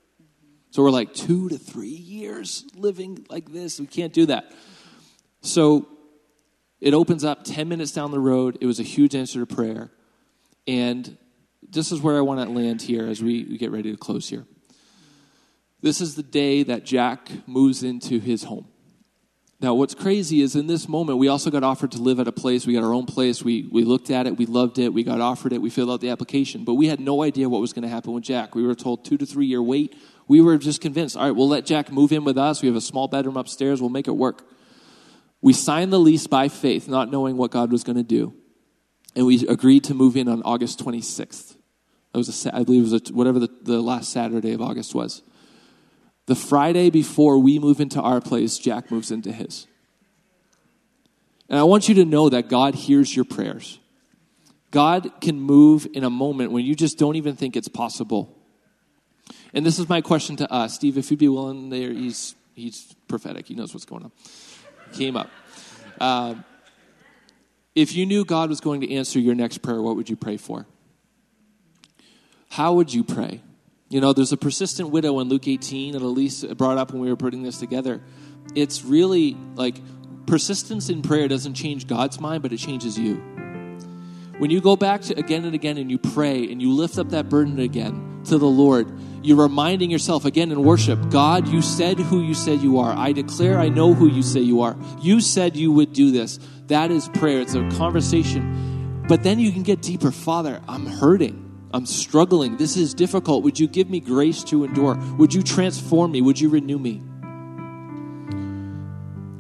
[0.76, 3.80] So we're like, two to three years living like this.
[3.80, 4.52] We can't do that.
[5.40, 5.88] So
[6.82, 8.58] it opens up 10 minutes down the road.
[8.60, 9.90] It was a huge answer to prayer.
[10.68, 11.18] And
[11.66, 14.46] this is where I want to land here as we, get ready to close here.
[15.82, 18.68] This is the day that Jack moves into his home.
[19.62, 22.34] Now, what's crazy is in this moment, we also got offered to live at a
[22.34, 22.68] place.
[22.68, 23.42] We got our own place.
[23.42, 24.36] We, we looked at it.
[24.36, 24.94] We loved it.
[24.94, 25.62] We got offered it.
[25.62, 26.66] We filled out the application.
[26.66, 28.56] But we had no idea what was going to happen with Jack.
[28.56, 29.96] We were told two to three year wait
[30.28, 32.62] we were just convinced, all right, we'll let Jack move in with us.
[32.62, 33.82] We have a small bedroom upstairs.
[33.82, 34.48] We'll make it work.
[35.42, 38.34] We signed the lease by faith, not knowing what God was going to do.
[39.16, 41.56] And we agreed to move in on August 26th.
[42.12, 44.96] That was, a, I believe it was a, whatever the, the last Saturday of August
[44.96, 45.22] was.
[46.26, 49.68] The Friday before we move into our place, Jack moves into his.
[51.50, 53.80] And I want you to know that God hears your prayers.
[54.72, 58.35] God can move in a moment when you just don't even think it's possible.
[59.54, 60.76] And this is my question to us.
[60.76, 63.48] Steve, if you'd be willing, there, he's, he's prophetic.
[63.48, 64.12] He knows what's going on.
[64.94, 65.30] came up.
[66.00, 66.36] Uh,
[67.74, 70.38] if you knew God was going to answer your next prayer, what would you pray
[70.38, 70.66] for?
[72.50, 73.42] How would you pray?
[73.90, 77.10] You know, there's a persistent widow in Luke 18 that Alise brought up when we
[77.10, 78.02] were putting this together.
[78.56, 79.76] It's really like
[80.26, 83.16] persistence in prayer doesn't change God's mind, but it changes you.
[84.38, 87.10] When you go back to again and again and you pray and you lift up
[87.10, 88.92] that burden again to the Lord,
[89.26, 92.94] you're reminding yourself again in worship God, you said who you said you are.
[92.96, 94.78] I declare I know who you say you are.
[95.02, 96.40] You said you would do this.
[96.68, 97.42] That is prayer.
[97.42, 99.04] It's a conversation.
[99.08, 100.12] But then you can get deeper.
[100.12, 101.42] Father, I'm hurting.
[101.74, 102.58] I'm struggling.
[102.58, 103.44] This is difficult.
[103.44, 104.96] Would you give me grace to endure?
[105.18, 106.22] Would you transform me?
[106.22, 107.02] Would you renew me?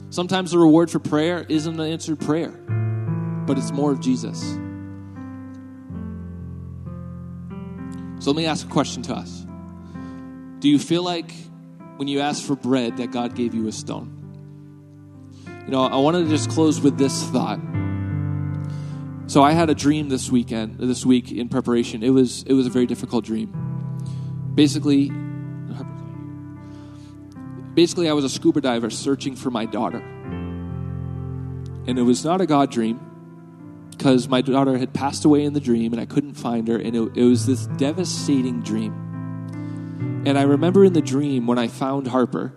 [0.09, 2.51] Sometimes the reward for prayer isn't an answered prayer,
[3.45, 4.39] but it's more of Jesus.
[8.19, 9.44] So let me ask a question to us
[10.59, 11.31] Do you feel like
[11.97, 14.11] when you asked for bread that God gave you a stone?
[15.65, 17.59] You know, I wanted to just close with this thought.
[19.27, 22.03] So I had a dream this weekend, this week in preparation.
[22.03, 23.51] It was it was a very difficult dream.
[24.53, 25.11] Basically,
[27.73, 29.97] basically I was a scuba diver searching for my daughter.
[31.87, 32.99] And it was not a God dream
[33.91, 36.95] because my daughter had passed away in the dream and I couldn't find her and
[36.95, 39.04] it, it was this devastating dream.
[40.25, 42.51] And I remember in the dream when I found Harper,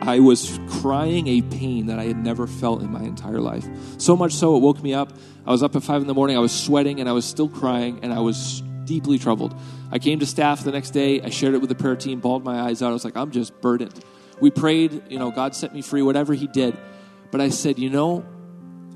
[0.00, 3.64] I was crying a pain that I had never felt in my entire life.
[3.98, 5.12] So much so, it woke me up.
[5.46, 6.36] I was up at five in the morning.
[6.36, 9.54] I was sweating and I was still crying and I was deeply troubled.
[9.92, 11.20] I came to staff the next day.
[11.20, 12.90] I shared it with the prayer team, bawled my eyes out.
[12.90, 14.04] I was like, I'm just burdened.
[14.40, 16.76] We prayed, you know, God set me free, whatever He did.
[17.30, 18.26] But I said, you know,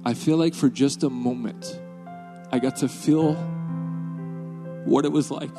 [0.05, 1.81] I feel like for just a moment,
[2.51, 3.35] I got to feel
[4.85, 5.51] what it was like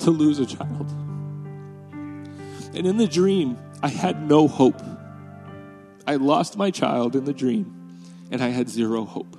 [0.00, 0.90] to lose a child.
[2.74, 4.80] And in the dream, I had no hope.
[6.06, 9.36] I lost my child in the dream, and I had zero hope.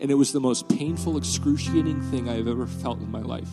[0.00, 3.50] And it was the most painful, excruciating thing I have ever felt in my life.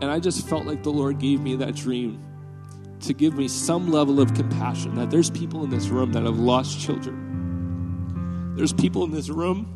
[0.00, 2.22] And I just felt like the Lord gave me that dream
[3.00, 6.38] to give me some level of compassion that there's people in this room that have
[6.38, 8.54] lost children.
[8.56, 9.72] There's people in this room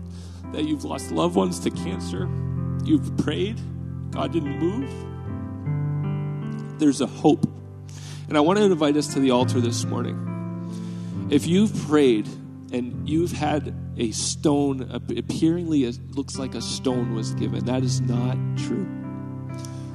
[0.53, 2.29] that you've lost loved ones to cancer.
[2.85, 3.61] You've prayed,
[4.11, 4.91] God didn't move.
[6.79, 7.47] There's a hope
[8.31, 11.27] and I want to invite us to the altar this morning.
[11.31, 12.29] If you've prayed
[12.73, 18.01] and you've had a stone, appearingly it looks like a stone was given, that is
[18.01, 18.89] not true.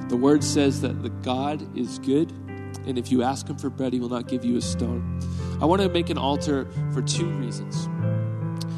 [0.08, 2.30] The word says that the God is good,
[2.86, 5.18] and if you ask him for bread, he will not give you a stone.
[5.58, 7.88] I want to make an altar for two reasons.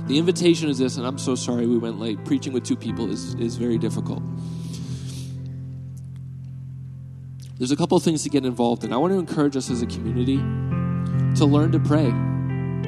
[0.07, 2.25] The invitation is this, and I'm so sorry we went late.
[2.25, 4.23] Preaching with two people is, is very difficult.
[7.59, 8.93] There's a couple of things to get involved in.
[8.93, 10.37] I want to encourage us as a community
[11.37, 12.13] to learn to pray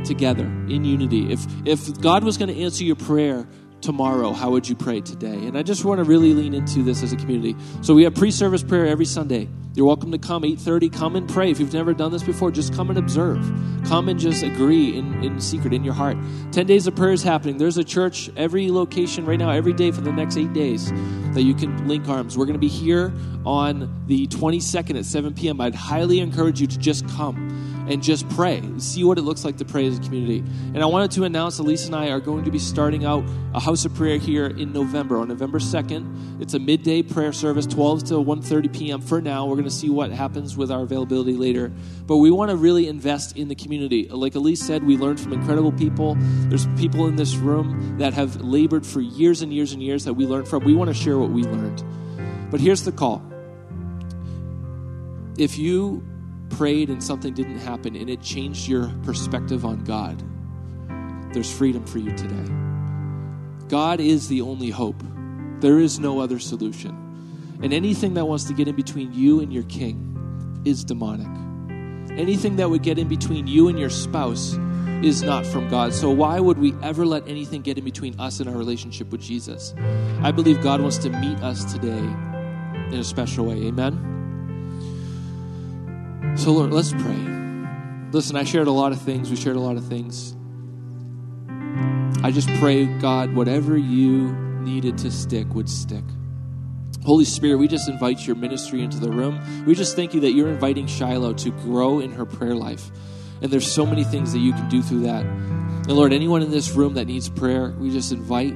[0.04, 1.32] together in unity.
[1.32, 3.46] If if God was going to answer your prayer
[3.80, 5.46] tomorrow, how would you pray today?
[5.46, 7.56] And I just want to really lean into this as a community.
[7.82, 9.48] So we have pre-service prayer every Sunday.
[9.74, 10.92] You're welcome to come 8:30.
[10.92, 11.50] Come and pray.
[11.50, 13.40] If you've never done this before, just come and observe.
[13.86, 16.16] Come and just agree in, in secret in your heart.
[16.50, 17.56] 10 days of prayer is happening.
[17.56, 20.90] There's a church every location right now, every day for the next eight days
[21.34, 22.36] that you can link arms.
[22.36, 23.12] We're going to be here
[23.46, 25.60] on the 22nd at 7 p.m.
[25.60, 28.62] I'd highly encourage you to just come and just pray.
[28.78, 30.38] See what it looks like to pray as a community.
[30.74, 33.58] And I wanted to announce Alise and I are going to be starting out a
[33.58, 36.40] house of prayer here in November, on November 2nd.
[36.40, 39.00] It's a midday prayer service, 12 to 1.30 p.m.
[39.00, 41.72] For now, we're going to see what happens with our availability later.
[42.06, 44.08] But we want to really invest in the community.
[44.08, 46.16] Like Alise said, we learned from incredible people.
[46.48, 50.14] There's people in this room that have labored for years and years and years that
[50.14, 50.62] we learned from.
[50.62, 51.82] We want to share what we learned.
[52.52, 53.20] But here's the call.
[55.36, 56.04] If you
[56.50, 60.22] prayed and something didn't happen and it changed your perspective on God,
[61.32, 62.52] there's freedom for you today.
[63.68, 65.02] God is the only hope,
[65.60, 66.96] there is no other solution.
[67.62, 71.28] And anything that wants to get in between you and your king is demonic.
[72.18, 74.58] Anything that would get in between you and your spouse
[75.02, 75.94] is not from God.
[75.94, 79.20] So, why would we ever let anything get in between us and our relationship with
[79.20, 79.74] Jesus?
[80.22, 81.98] I believe God wants to meet us today
[82.88, 83.66] in a special way.
[83.66, 84.09] Amen.
[86.40, 87.18] So, Lord, let's pray.
[88.12, 89.28] Listen, I shared a lot of things.
[89.28, 90.34] We shared a lot of things.
[92.24, 94.32] I just pray, God, whatever you
[94.62, 96.02] needed to stick would stick.
[97.04, 99.38] Holy Spirit, we just invite your ministry into the room.
[99.66, 102.90] We just thank you that you're inviting Shiloh to grow in her prayer life.
[103.42, 105.26] And there's so many things that you can do through that.
[105.26, 108.54] And Lord, anyone in this room that needs prayer, we just invite,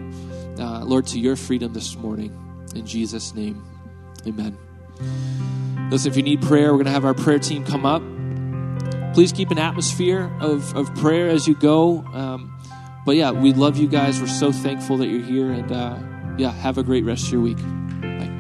[0.59, 2.35] uh, Lord, to your freedom this morning.
[2.75, 3.63] In Jesus' name,
[4.27, 4.57] amen.
[5.91, 8.03] Listen, if you need prayer, we're going to have our prayer team come up.
[9.15, 11.99] Please keep an atmosphere of, of prayer as you go.
[12.13, 12.53] Um,
[13.07, 14.21] but yeah, we love you guys.
[14.21, 15.53] We're so thankful that you're here.
[15.53, 15.99] And uh,
[16.37, 17.59] yeah, have a great rest of your week.
[17.59, 18.31] Bye.